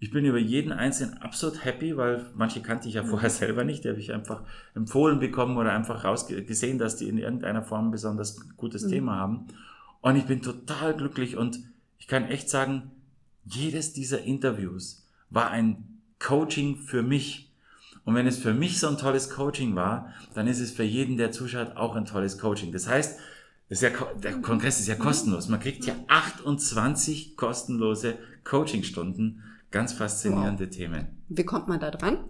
Ich 0.00 0.10
bin 0.10 0.24
über 0.24 0.38
jeden 0.38 0.72
einzelnen 0.72 1.18
absolut 1.18 1.64
happy, 1.64 1.96
weil 1.96 2.26
manche 2.34 2.62
kannte 2.62 2.88
ich 2.88 2.94
ja 2.94 3.04
vorher 3.04 3.30
selber 3.30 3.64
nicht. 3.64 3.84
Die 3.84 3.88
habe 3.88 3.98
ich 3.98 4.12
einfach 4.12 4.42
empfohlen 4.74 5.18
bekommen 5.18 5.56
oder 5.56 5.72
einfach 5.72 6.04
rausgesehen, 6.04 6.78
dass 6.78 6.96
die 6.96 7.08
in 7.08 7.18
irgendeiner 7.18 7.62
Form 7.62 7.88
ein 7.88 7.90
besonders 7.90 8.56
gutes 8.56 8.84
mhm. 8.84 8.90
Thema 8.90 9.16
haben. 9.16 9.46
Und 10.00 10.16
ich 10.16 10.26
bin 10.26 10.42
total 10.42 10.94
glücklich 10.94 11.36
und 11.36 11.58
ich 11.98 12.06
kann 12.06 12.26
echt 12.26 12.48
sagen, 12.48 12.92
jedes 13.44 13.92
dieser 13.92 14.22
Interviews 14.22 15.04
war 15.30 15.50
ein 15.50 16.00
Coaching 16.18 16.76
für 16.76 17.02
mich. 17.02 17.50
Und 18.04 18.14
wenn 18.14 18.26
es 18.26 18.38
für 18.38 18.54
mich 18.54 18.78
so 18.78 18.88
ein 18.88 18.96
tolles 18.96 19.30
Coaching 19.30 19.74
war, 19.74 20.12
dann 20.34 20.46
ist 20.46 20.60
es 20.60 20.70
für 20.70 20.84
jeden, 20.84 21.16
der 21.16 21.32
zuschaut, 21.32 21.76
auch 21.76 21.96
ein 21.96 22.06
tolles 22.06 22.38
Coaching. 22.38 22.72
Das 22.72 22.88
heißt, 22.88 23.18
ist 23.68 23.82
ja, 23.82 23.90
der 24.22 24.40
Kongress 24.40 24.80
ist 24.80 24.88
ja 24.88 24.94
kostenlos. 24.94 25.48
Man 25.48 25.60
kriegt 25.60 25.84
ja 25.84 25.94
28 26.08 27.36
kostenlose 27.36 28.16
Coachingstunden. 28.44 29.42
Ganz 29.70 29.92
faszinierende 29.92 30.64
wow. 30.64 30.74
Themen. 30.74 31.08
Wie 31.28 31.44
kommt 31.44 31.68
man 31.68 31.78
da 31.78 31.90
dran? 31.90 32.24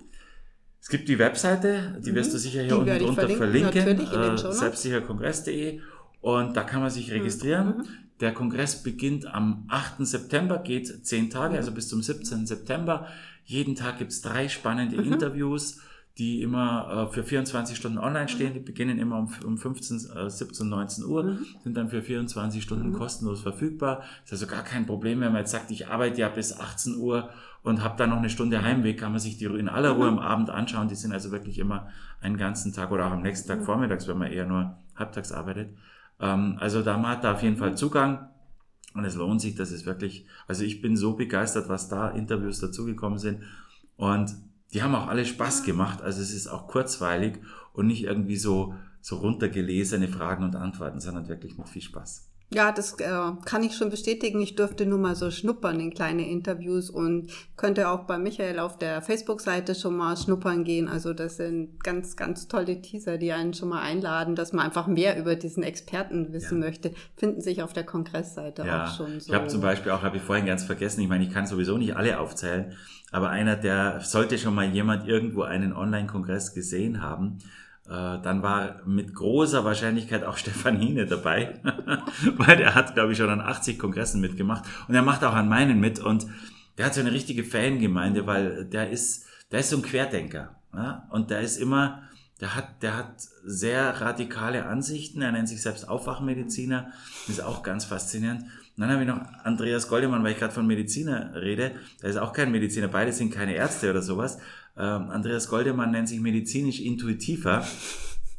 Es 0.81 0.89
gibt 0.89 1.09
die 1.09 1.19
Webseite, 1.19 2.01
die 2.05 2.11
mhm. 2.11 2.17
wirst 2.17 2.35
du 2.35 2.39
sicher 2.39 2.63
hier 2.63 2.69
die 2.69 2.75
unten 2.75 2.99
drunter 2.99 3.29
verlinken, 3.29 3.83
verlinken 3.83 4.35
äh, 4.35 4.53
selbstsicherkongress.de 4.53 5.81
und 6.21 6.57
da 6.57 6.63
kann 6.65 6.81
man 6.81 6.91
sich 6.91 7.13
registrieren. 7.13 7.79
Mhm. 7.79 7.85
Der 8.21 8.33
Kongress 8.33 8.83
beginnt 8.83 9.27
am 9.27 9.65
8. 9.69 10.05
September, 10.07 10.59
geht 10.59 11.07
zehn 11.07 11.31
Tage, 11.31 11.57
also 11.57 11.71
bis 11.71 11.89
zum 11.89 12.03
17. 12.03 12.47
September. 12.47 13.07
Jeden 13.45 13.77
Tag 13.77 13.99
gibt's 13.99 14.21
drei 14.21 14.49
spannende 14.49 14.97
mhm. 14.97 15.13
Interviews 15.13 15.81
die 16.19 16.43
immer 16.43 17.09
äh, 17.09 17.13
für 17.13 17.23
24 17.23 17.77
Stunden 17.77 17.99
online 17.99 18.29
stehen. 18.29 18.53
Die 18.53 18.61
beginnen 18.61 18.99
immer 18.99 19.19
um, 19.19 19.31
um 19.45 19.57
15, 19.57 20.11
äh, 20.17 20.29
17, 20.29 20.69
19 20.69 21.05
Uhr, 21.05 21.23
mhm. 21.23 21.47
sind 21.63 21.77
dann 21.77 21.89
für 21.89 22.03
24 22.03 22.63
Stunden 22.63 22.91
mhm. 22.91 22.95
kostenlos 22.95 23.41
verfügbar. 23.41 24.03
Ist 24.25 24.33
also 24.33 24.47
gar 24.47 24.65
kein 24.65 24.87
Problem, 24.87 25.21
wenn 25.21 25.33
man 25.33 25.43
jetzt 25.43 25.53
sagt, 25.53 25.71
ich 25.71 25.87
arbeite 25.87 26.21
ja 26.21 26.29
bis 26.29 26.59
18 26.59 26.97
Uhr 26.97 27.29
und 27.63 27.85
habe 27.85 27.97
dann 27.97 28.11
noch 28.11 28.17
eine 28.17 28.31
Stunde 28.31 28.63
Heimweg, 28.63 28.99
kann 28.99 29.13
man 29.13 29.21
sich 29.21 29.39
die 29.39 29.45
in 29.45 29.69
aller 29.69 29.91
Ruhe 29.91 30.11
mhm. 30.11 30.19
am 30.19 30.25
Abend 30.25 30.51
anschauen. 30.51 30.89
Die 30.89 30.97
sind 30.97 31.13
also 31.13 31.31
wirklich 31.31 31.59
immer 31.59 31.89
einen 32.21 32.37
ganzen 32.37 32.73
Tag 32.73 32.91
oder 32.91 33.07
auch 33.07 33.13
am 33.13 33.23
nächsten 33.23 33.47
Tag 33.47 33.61
mhm. 33.61 33.65
vormittags, 33.65 34.09
wenn 34.09 34.19
man 34.19 34.33
eher 34.33 34.47
nur 34.47 34.77
halbtags 34.97 35.31
arbeitet. 35.31 35.71
Ähm, 36.19 36.57
also 36.59 36.83
da 36.83 36.97
man 36.97 37.13
hat 37.13 37.25
da 37.25 37.35
auf 37.35 37.43
jeden 37.45 37.57
Fall 37.57 37.77
Zugang. 37.77 38.29
Und 38.95 39.05
es 39.05 39.15
lohnt 39.15 39.41
sich, 39.41 39.55
das 39.55 39.71
ist 39.71 39.87
wirklich, 39.87 40.27
also 40.49 40.65
ich 40.65 40.81
bin 40.81 40.97
so 40.97 41.13
begeistert, 41.15 41.69
was 41.69 41.89
da 41.89 42.09
Interviews 42.09 42.59
dazugekommen 42.59 43.19
sind. 43.19 43.43
Und 43.97 44.35
die 44.73 44.83
haben 44.83 44.95
auch 44.95 45.09
alle 45.09 45.25
Spaß 45.25 45.65
gemacht. 45.65 46.03
Also 46.03 46.21
es 46.21 46.33
ist 46.33 46.49
auch 46.49 46.69
kurzweilig 46.69 47.39
und 47.73 47.87
nicht 47.87 48.05
irgendwie 48.05 48.37
so, 48.37 48.75
so 49.01 49.17
runtergelesene 49.17 50.09
Fragen 50.09 50.45
und 50.45 50.57
Antworten, 50.57 51.01
sondern 51.01 51.29
wirklich 51.29 51.57
mit 51.57 51.69
viel 51.69 51.83
Spaß. 51.83 52.29
Ja, 52.51 52.73
das 52.73 52.99
äh, 52.99 53.33
kann 53.45 53.63
ich 53.63 53.77
schon 53.77 53.91
bestätigen. 53.91 54.41
Ich 54.41 54.55
durfte 54.55 54.87
nur 54.87 54.99
mal 54.99 55.15
so 55.15 55.31
schnuppern 55.31 55.81
in 55.81 55.93
kleine 55.93 56.27
Interviews 56.27 56.89
und 56.89 57.31
könnte 57.59 57.91
auch 57.91 58.05
bei 58.05 58.17
Michael 58.17 58.59
auf 58.59 58.79
der 58.79 59.03
Facebook-Seite 59.03 59.75
schon 59.75 59.99
mal 59.99 60.17
schnuppern 60.17 60.65
gehen. 60.65 60.89
Also 60.89 61.13
das 61.13 61.37
sind 61.37 61.85
ganz, 61.85 62.17
ganz 62.17 62.49
tolle 62.49 62.81
Teaser, 62.81 63.19
die 63.19 63.33
einen 63.33 63.53
schon 63.53 63.69
mal 63.69 63.83
einladen, 63.83 64.35
dass 64.35 64.55
man 64.55 64.65
einfach 64.65 64.87
mehr 64.87 65.19
über 65.19 65.37
diesen 65.37 65.63
Experten 65.63 66.33
wissen 66.33 66.63
ja. 66.63 66.67
möchte. 66.67 66.93
Finden 67.17 67.43
sich 67.43 67.63
auf 67.63 67.75
der 67.75 67.85
Kongressseite 67.85 68.65
ja. 68.65 68.85
auch 68.85 68.97
schon 68.97 69.21
so. 69.21 69.31
Ich 69.31 69.35
habe 69.35 69.49
zum 69.49 69.61
Beispiel 69.61 69.93
auch, 69.93 70.03
habe 70.03 70.17
ich 70.17 70.23
vorhin 70.23 70.47
ganz 70.47 70.65
vergessen, 70.65 71.03
ich 71.03 71.09
meine, 71.09 71.25
ich 71.25 71.33
kann 71.33 71.47
sowieso 71.47 71.77
nicht 71.77 71.97
alle 71.97 72.19
aufzählen, 72.19 72.73
aber 73.13 73.29
einer, 73.29 73.57
der 73.57 74.01
sollte 74.01 74.39
schon 74.39 74.55
mal 74.55 74.67
jemand 74.67 75.07
irgendwo 75.07 75.43
einen 75.43 75.75
Online-Kongress 75.75 76.55
gesehen 76.55 77.03
haben, 77.03 77.39
dann 77.93 78.43
war 78.43 78.83
mit 78.85 79.15
großer 79.15 79.65
Wahrscheinlichkeit 79.65 80.25
auch 80.25 80.37
Stefan 80.39 80.79
Hine 80.79 81.07
dabei, 81.07 81.61
weil 82.37 82.57
der 82.57 82.75
hat, 82.75 82.95
glaube 82.95 83.13
ich, 83.13 83.19
schon 83.19 83.31
an 83.31 83.41
80 83.41 83.79
Kongressen 83.79 84.21
mitgemacht 84.21 84.65
und 84.89 84.95
er 84.95 85.03
macht 85.03 85.25
auch 85.25 85.35
an 85.35 85.49
meinen 85.49 85.81
mit 85.81 85.99
und 85.99 86.27
der 86.77 86.87
hat 86.87 86.95
so 86.95 87.01
eine 87.01 87.13
richtige 87.13 87.45
Fangemeinde, 87.45 88.27
weil 88.27 88.65
der 88.65 88.91
ist, 88.91 89.27
der 89.51 89.61
ist 89.61 89.71
so 89.71 89.77
ein 89.77 89.83
Querdenker 89.83 90.57
ja? 90.75 91.09
und 91.11 91.31
der 91.31 91.41
ist 91.41 91.57
immer, 91.57 92.03
der 92.41 92.55
hat, 92.55 92.83
der 92.83 92.97
hat 92.97 93.15
sehr 93.45 94.01
radikale 94.01 94.67
Ansichten, 94.67 95.23
er 95.23 95.33
nennt 95.33 95.49
sich 95.49 95.61
selbst 95.61 95.89
Aufwachmediziner, 95.89 96.93
ist 97.27 97.43
auch 97.43 97.63
ganz 97.63 97.85
faszinierend. 97.85 98.43
Und 98.43 98.83
dann 98.83 98.91
habe 98.91 99.03
ich 99.03 99.09
noch 99.09 99.21
Andreas 99.43 99.89
Goldemann, 99.89 100.23
weil 100.23 100.33
ich 100.33 100.39
gerade 100.39 100.55
von 100.55 100.67
Mediziner 100.67 101.35
rede, 101.35 101.73
der 102.01 102.11
ist 102.11 102.17
auch 102.17 102.33
kein 102.33 102.53
Mediziner, 102.53 102.87
beide 102.87 103.13
sind 103.13 103.33
keine 103.33 103.55
Ärzte 103.55 103.91
oder 103.91 104.03
sowas, 104.03 104.39
ähm, 104.79 105.11
Andreas 105.11 105.49
Goldemann 105.49 105.91
nennt 105.91 106.09
sich 106.09 106.21
medizinisch 106.21 106.81
intuitiver. 106.81 107.67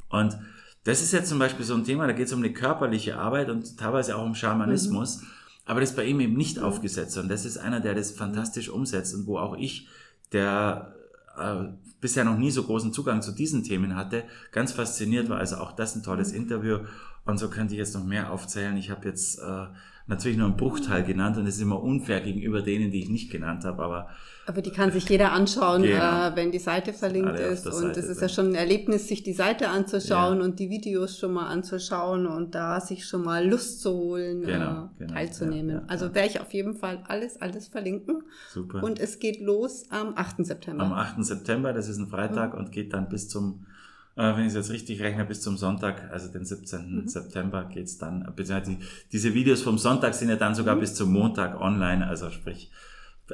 Und 0.09 0.37
das 0.85 1.01
ist 1.01 1.11
jetzt 1.11 1.29
zum 1.29 1.39
Beispiel 1.39 1.65
so 1.65 1.75
ein 1.75 1.83
Thema, 1.83 2.07
da 2.07 2.13
geht 2.13 2.27
es 2.27 2.33
um 2.33 2.39
eine 2.39 2.53
körperliche 2.53 3.17
Arbeit 3.17 3.49
und 3.49 3.77
teilweise 3.77 4.15
auch 4.15 4.25
um 4.25 4.35
Schamanismus. 4.35 5.21
Mhm. 5.21 5.27
Aber 5.65 5.81
das 5.81 5.91
ist 5.91 5.95
bei 5.95 6.05
ihm 6.05 6.19
eben 6.19 6.35
nicht 6.35 6.59
aufgesetzt. 6.59 7.17
Und 7.17 7.29
das 7.29 7.45
ist 7.45 7.57
einer, 7.57 7.79
der 7.79 7.93
das 7.93 8.11
fantastisch 8.11 8.69
umsetzt 8.69 9.13
und 9.13 9.27
wo 9.27 9.37
auch 9.37 9.55
ich, 9.55 9.87
der 10.31 10.95
äh, 11.37 11.65
bisher 12.01 12.23
noch 12.23 12.37
nie 12.37 12.51
so 12.51 12.63
großen 12.63 12.93
Zugang 12.93 13.21
zu 13.21 13.33
diesen 13.33 13.63
Themen 13.63 13.95
hatte, 13.95 14.23
ganz 14.51 14.71
fasziniert 14.71 15.29
war. 15.29 15.37
Also 15.37 15.57
auch 15.57 15.73
das 15.73 15.95
ein 15.95 16.03
tolles 16.03 16.31
mhm. 16.31 16.39
Interview. 16.39 16.79
Und 17.25 17.37
so 17.37 17.49
könnte 17.49 17.73
ich 17.73 17.77
jetzt 17.79 17.93
noch 17.93 18.03
mehr 18.03 18.31
aufzählen. 18.31 18.77
Ich 18.77 18.89
habe 18.89 19.07
jetzt 19.07 19.39
äh, 19.39 19.65
natürlich 20.09 20.37
nur 20.37 20.47
einen 20.47 20.57
Bruchteil 20.57 21.03
genannt 21.03 21.37
und 21.37 21.45
es 21.45 21.55
ist 21.55 21.61
immer 21.61 21.81
unfair 21.81 22.19
gegenüber 22.21 22.61
denen, 22.61 22.91
die 22.91 22.99
ich 22.99 23.09
nicht 23.09 23.31
genannt 23.31 23.63
habe, 23.63 23.83
aber 23.83 24.09
aber 24.47 24.63
die 24.63 24.71
kann 24.71 24.91
sich 24.91 25.07
jeder 25.07 25.31
anschauen, 25.31 25.83
genau. 25.83 26.29
äh, 26.29 26.35
wenn 26.35 26.51
die 26.51 26.57
Seite 26.57 26.91
verlinkt 26.91 27.39
ist. 27.39 27.67
Und 27.67 27.95
es 27.95 28.05
ist 28.05 28.19
ja 28.19 28.27
schon 28.27 28.47
ein 28.47 28.55
Erlebnis, 28.55 29.07
sich 29.07 29.21
die 29.21 29.33
Seite 29.33 29.69
anzuschauen 29.69 30.39
ja. 30.39 30.43
und 30.43 30.57
die 30.57 30.71
Videos 30.71 31.19
schon 31.19 31.33
mal 31.33 31.45
anzuschauen 31.45 32.25
und 32.25 32.55
da 32.55 32.81
sich 32.81 33.05
schon 33.05 33.23
mal 33.23 33.47
Lust 33.47 33.83
zu 33.83 33.91
holen, 33.91 34.41
genau, 34.41 34.85
äh, 34.85 34.87
genau. 34.97 35.13
teilzunehmen. 35.13 35.69
Ja, 35.69 35.81
ja, 35.81 35.83
also 35.85 36.15
werde 36.15 36.29
ich 36.29 36.41
auf 36.41 36.51
jeden 36.51 36.73
Fall 36.73 37.03
alles, 37.07 37.39
alles 37.39 37.67
verlinken. 37.67 38.23
Super. 38.49 38.81
Und 38.81 38.99
es 38.99 39.19
geht 39.19 39.39
los 39.39 39.83
am 39.91 40.13
8. 40.15 40.43
September. 40.43 40.83
Am 40.83 40.93
8. 40.93 41.23
September, 41.23 41.71
das 41.71 41.87
ist 41.87 41.99
ein 41.99 42.07
Freitag 42.07 42.55
und 42.55 42.71
geht 42.71 42.93
dann 42.93 43.07
bis 43.07 43.29
zum 43.29 43.67
wenn 44.23 44.41
ich 44.41 44.47
es 44.47 44.55
jetzt 44.55 44.71
richtig 44.71 45.01
rechne, 45.01 45.25
bis 45.25 45.41
zum 45.41 45.57
Sonntag, 45.57 46.11
also 46.11 46.31
den 46.31 46.45
17. 46.45 47.01
Mhm. 47.01 47.07
September 47.07 47.65
geht's 47.65 47.97
dann, 47.97 48.31
beziehungsweise 48.35 48.77
diese 49.11 49.33
Videos 49.33 49.61
vom 49.61 49.77
Sonntag 49.77 50.13
sind 50.13 50.29
ja 50.29 50.35
dann 50.35 50.55
sogar 50.55 50.75
mhm. 50.75 50.81
bis 50.81 50.95
zum 50.95 51.11
Montag 51.11 51.59
online, 51.59 52.05
also 52.05 52.29
sprich, 52.29 52.71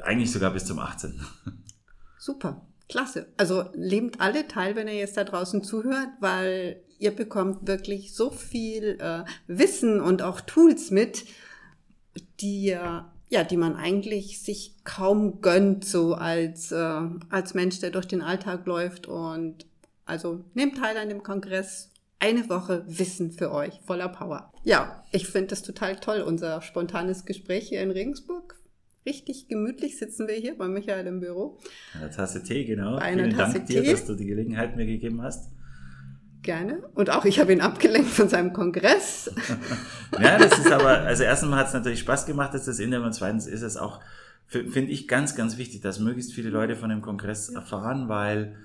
eigentlich 0.04 0.32
sogar 0.32 0.52
bis 0.52 0.66
zum 0.66 0.80
18. 0.80 1.20
Super, 2.20 2.66
klasse. 2.88 3.28
Also 3.38 3.66
nehmt 3.76 4.22
alle 4.22 4.48
teil, 4.48 4.76
wenn 4.76 4.88
ihr 4.88 4.96
jetzt 4.96 5.18
da 5.18 5.24
draußen 5.24 5.64
zuhört, 5.64 6.10
weil 6.20 6.82
ihr 7.00 7.16
bekommt 7.16 7.68
wirklich 7.68 8.14
so 8.14 8.30
viel 8.30 8.98
äh, 9.00 9.24
Wissen 9.48 10.00
und 10.00 10.22
auch 10.22 10.42
Tools 10.42 10.92
mit, 10.92 11.26
die 12.40 12.76
ja, 13.30 13.44
die 13.44 13.58
man 13.58 13.76
eigentlich 13.76 14.42
sich 14.42 14.84
kaum 14.84 15.42
gönnt, 15.42 15.84
so 15.84 16.14
als, 16.14 16.72
äh, 16.72 17.02
als 17.30 17.54
Mensch, 17.54 17.80
der 17.80 17.90
durch 17.90 18.08
den 18.08 18.22
Alltag 18.22 18.66
läuft. 18.66 19.08
Und 19.08 19.66
also 20.06 20.46
nehmt 20.54 20.78
teil 20.78 20.98
an 20.98 21.10
dem 21.10 21.24
Kongress. 21.24 21.92
Eine 22.18 22.48
Woche 22.50 22.86
Wissen 22.88 23.32
für 23.32 23.52
euch, 23.52 23.82
voller 23.86 24.08
Power. 24.08 24.54
Ja, 24.64 25.04
ich 25.12 25.28
finde 25.28 25.48
das 25.48 25.64
total 25.64 25.98
toll, 25.98 26.22
unser 26.22 26.62
spontanes 26.62 27.26
Gespräch 27.26 27.68
hier 27.68 27.82
in 27.82 27.92
Regensburg 27.92 28.56
richtig 29.06 29.48
gemütlich 29.48 29.98
sitzen 29.98 30.28
wir 30.28 30.36
hier 30.36 30.58
bei 30.58 30.68
Michael 30.68 31.06
im 31.08 31.20
Büro. 31.20 31.60
Eine 31.94 32.10
Tasse 32.10 32.44
Tee, 32.44 32.66
genau. 32.66 32.96
Bei 32.96 33.04
einer 33.04 33.24
Vielen 33.26 33.38
Tasse 33.38 33.54
Dank 33.56 33.68
dir, 33.68 33.84
Tee. 33.84 33.92
dass 33.92 34.06
du 34.06 34.16
die 34.16 34.26
Gelegenheit 34.26 34.76
mir 34.76 34.86
gegeben 34.86 35.22
hast. 35.22 35.52
Gerne. 36.42 36.84
Und 36.94 37.10
auch 37.10 37.26
ich 37.26 37.40
habe 37.40 37.54
ihn 37.54 37.62
abgelenkt 37.62 38.10
von 38.10 38.30
seinem 38.30 38.54
Kongress. 38.54 39.34
ja, 40.20 40.38
das 40.38 40.60
ist 40.60 40.72
aber, 40.72 41.00
also 41.00 41.24
erstens 41.24 41.52
hat 41.54 41.68
es 41.68 41.74
natürlich 41.74 42.00
Spaß 42.00 42.26
gemacht, 42.26 42.54
dass 42.54 42.66
das 42.66 42.80
Interview 42.80 43.06
und 43.06 43.14
zweitens 43.14 43.48
ist 43.48 43.64
es 43.64 43.78
auch, 43.78 44.00
finde 44.46 44.92
ich 44.92 45.08
ganz, 45.08 45.36
ganz 45.36 45.58
wichtig, 45.58 45.82
dass 45.82 46.00
möglichst 46.00 46.34
viele 46.34 46.50
Leute 46.50 46.76
von 46.76 46.90
dem 46.90 47.02
Kongress 47.02 47.50
erfahren, 47.50 48.10
weil 48.10 48.58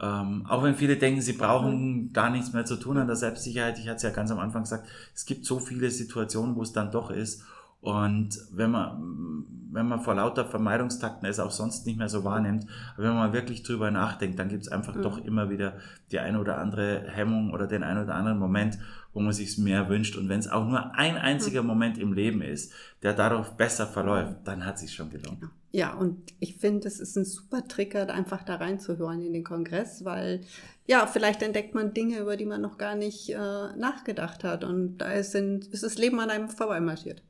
ähm, 0.00 0.44
auch 0.46 0.62
wenn 0.62 0.74
viele 0.74 0.96
denken, 0.96 1.22
sie 1.22 1.32
brauchen 1.32 2.12
da 2.12 2.28
nichts 2.28 2.52
mehr 2.52 2.64
zu 2.64 2.76
tun 2.76 2.98
an 2.98 3.06
der 3.06 3.16
Selbstsicherheit, 3.16 3.78
ich 3.78 3.86
hatte 3.86 3.96
es 3.96 4.02
ja 4.02 4.10
ganz 4.10 4.30
am 4.30 4.38
Anfang 4.38 4.62
gesagt, 4.62 4.86
es 5.14 5.24
gibt 5.24 5.46
so 5.46 5.58
viele 5.58 5.90
Situationen, 5.90 6.54
wo 6.54 6.62
es 6.62 6.72
dann 6.72 6.90
doch 6.90 7.10
ist. 7.10 7.44
Und 7.80 8.38
wenn 8.52 8.70
man, 8.72 9.44
wenn 9.76 9.86
man 9.86 10.00
vor 10.00 10.14
lauter 10.14 10.44
Vermeidungstakten 10.44 11.28
es 11.28 11.38
auch 11.38 11.50
sonst 11.50 11.86
nicht 11.86 11.98
mehr 11.98 12.08
so 12.08 12.24
wahrnimmt, 12.24 12.66
aber 12.94 13.04
wenn 13.04 13.14
man 13.14 13.32
wirklich 13.32 13.62
drüber 13.62 13.90
nachdenkt, 13.90 14.38
dann 14.38 14.48
gibt 14.48 14.62
es 14.62 14.68
einfach 14.72 14.94
mhm. 14.94 15.02
doch 15.02 15.24
immer 15.24 15.50
wieder 15.50 15.74
die 16.10 16.18
eine 16.18 16.40
oder 16.40 16.58
andere 16.58 17.04
Hemmung 17.08 17.52
oder 17.52 17.66
den 17.66 17.82
einen 17.82 18.04
oder 18.04 18.14
anderen 18.14 18.38
Moment, 18.38 18.78
wo 19.12 19.20
man 19.20 19.32
sich 19.32 19.58
mehr 19.58 19.88
wünscht. 19.88 20.16
Und 20.16 20.28
wenn 20.28 20.40
es 20.40 20.48
auch 20.48 20.66
nur 20.66 20.94
ein 20.94 21.16
einziger 21.16 21.60
mhm. 21.60 21.68
Moment 21.68 21.98
im 21.98 22.14
Leben 22.14 22.40
ist, 22.40 22.72
der 23.02 23.12
dadurch 23.12 23.50
besser 23.50 23.86
verläuft, 23.86 24.36
dann 24.44 24.64
hat 24.64 24.78
sich 24.78 24.94
schon 24.94 25.10
gelohnt. 25.10 25.40
Genau. 25.40 25.52
Ja, 25.72 25.92
und 25.92 26.32
ich 26.40 26.56
finde, 26.56 26.88
es 26.88 26.98
ist 26.98 27.16
ein 27.16 27.26
super 27.26 27.68
Trigger, 27.68 28.08
einfach 28.08 28.42
da 28.44 28.54
reinzuhören 28.54 29.20
in 29.20 29.34
den 29.34 29.44
Kongress, 29.44 30.06
weil 30.06 30.40
ja, 30.86 31.06
vielleicht 31.06 31.42
entdeckt 31.42 31.74
man 31.74 31.92
Dinge, 31.92 32.18
über 32.18 32.38
die 32.38 32.46
man 32.46 32.62
noch 32.62 32.78
gar 32.78 32.94
nicht 32.94 33.28
äh, 33.28 33.36
nachgedacht 33.76 34.42
hat. 34.42 34.64
Und 34.64 34.98
da 34.98 35.12
ist, 35.12 35.34
ist 35.34 35.82
das 35.82 35.98
Leben 35.98 36.18
an 36.18 36.30
einem 36.30 36.48
vorbeimarschiert. 36.48 37.22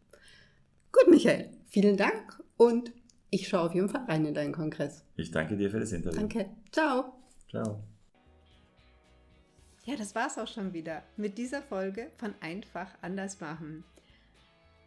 Gut, 0.93 1.11
Michael, 1.11 1.51
vielen 1.69 1.97
Dank 1.97 2.43
und 2.57 2.93
ich 3.31 3.49
schaue 3.49 3.63
auf 3.63 3.75
jeden 3.75 3.89
Fall 3.89 4.05
rein 4.05 4.25
in 4.25 4.35
deinen 4.35 4.53
Kongress. 4.53 5.05
Ich 5.17 5.31
danke 5.31 5.57
dir 5.57 5.71
für 5.71 5.81
das 5.81 5.93
Interview. 5.93 6.19
Danke. 6.19 6.49
Ciao. 6.71 7.13
Ciao. 7.49 7.83
Ja, 9.85 9.97
das 9.97 10.15
war's 10.15 10.39
auch 10.39 10.49
schon 10.49 10.73
wieder 10.73 11.03
mit 11.17 11.39
dieser 11.39 11.63
Folge 11.63 12.11
von 12.17 12.35
Einfach 12.41 12.91
anders 13.03 13.41
machen. 13.41 13.85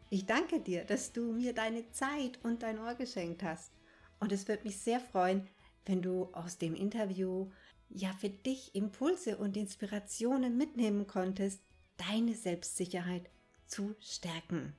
Ich 0.10 0.26
danke 0.26 0.60
dir, 0.60 0.84
dass 0.84 1.14
du 1.14 1.32
mir 1.32 1.54
deine 1.54 1.90
Zeit 1.92 2.40
und 2.44 2.64
dein 2.64 2.80
Ohr 2.80 2.96
geschenkt 2.96 3.44
hast. 3.44 3.72
Und 4.20 4.32
es 4.32 4.48
wird 4.48 4.66
mich 4.66 4.78
sehr 4.78 5.00
freuen, 5.00 5.48
wenn 5.86 6.02
du 6.02 6.26
aus 6.34 6.58
dem 6.58 6.76
Interview 6.76 7.50
ja 7.90 8.12
für 8.14 8.30
dich 8.30 8.76
Impulse 8.76 9.38
und 9.38 9.56
Inspirationen 9.56 10.58
mitnehmen 10.58 11.08
konntest, 11.08 11.62
deine 11.98 12.34
Selbstsicherheit 12.34 13.30
zu 13.68 13.96
stärken. 14.00 14.74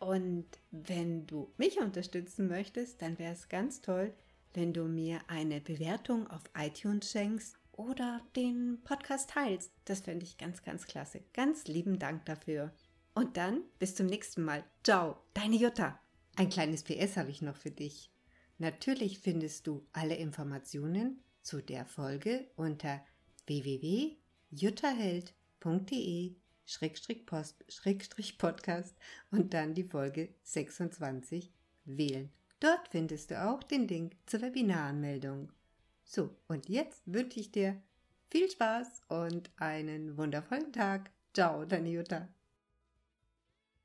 Und 0.00 0.46
wenn 0.70 1.26
du 1.26 1.52
mich 1.58 1.78
unterstützen 1.78 2.48
möchtest, 2.48 3.02
dann 3.02 3.18
wäre 3.18 3.34
es 3.34 3.50
ganz 3.50 3.82
toll, 3.82 4.14
wenn 4.54 4.72
du 4.72 4.84
mir 4.84 5.20
eine 5.28 5.60
Bewertung 5.60 6.26
auf 6.26 6.40
iTunes 6.58 7.10
schenkst 7.10 7.58
oder 7.72 8.22
den 8.34 8.80
Podcast 8.82 9.28
teilst. 9.30 9.70
Das 9.84 10.00
fände 10.00 10.24
ich 10.24 10.38
ganz, 10.38 10.62
ganz 10.62 10.86
klasse. 10.86 11.20
Ganz 11.34 11.66
lieben 11.66 11.98
Dank 11.98 12.24
dafür. 12.24 12.72
Und 13.14 13.36
dann 13.36 13.60
bis 13.78 13.94
zum 13.94 14.06
nächsten 14.06 14.42
Mal. 14.42 14.64
Ciao, 14.82 15.18
deine 15.34 15.56
Jutta. 15.56 16.00
Ein 16.36 16.48
kleines 16.48 16.82
PS 16.82 17.18
habe 17.18 17.30
ich 17.30 17.42
noch 17.42 17.56
für 17.56 17.70
dich. 17.70 18.10
Natürlich 18.56 19.18
findest 19.18 19.66
du 19.66 19.86
alle 19.92 20.16
Informationen 20.16 21.22
zu 21.42 21.60
der 21.60 21.84
Folge 21.84 22.48
unter 22.56 23.04
www.juttaheld.de 23.46 26.36
Schrägstrich 26.70 27.26
Post, 27.26 27.64
Schrägstrich 27.68 28.38
Podcast 28.38 28.94
und 29.32 29.54
dann 29.54 29.74
die 29.74 29.82
Folge 29.82 30.28
26 30.44 31.52
wählen. 31.84 32.30
Dort 32.60 32.88
findest 32.88 33.32
du 33.32 33.44
auch 33.44 33.64
den 33.64 33.88
Link 33.88 34.14
zur 34.26 34.42
Webinaranmeldung. 34.42 35.50
So, 36.04 36.30
und 36.46 36.68
jetzt 36.68 37.02
wünsche 37.06 37.40
ich 37.40 37.50
dir 37.50 37.82
viel 38.30 38.48
Spaß 38.48 39.02
und 39.08 39.50
einen 39.56 40.16
wundervollen 40.16 40.72
Tag. 40.72 41.10
Ciao, 41.34 41.64
deine 41.64 41.90
Jutta. 41.90 42.28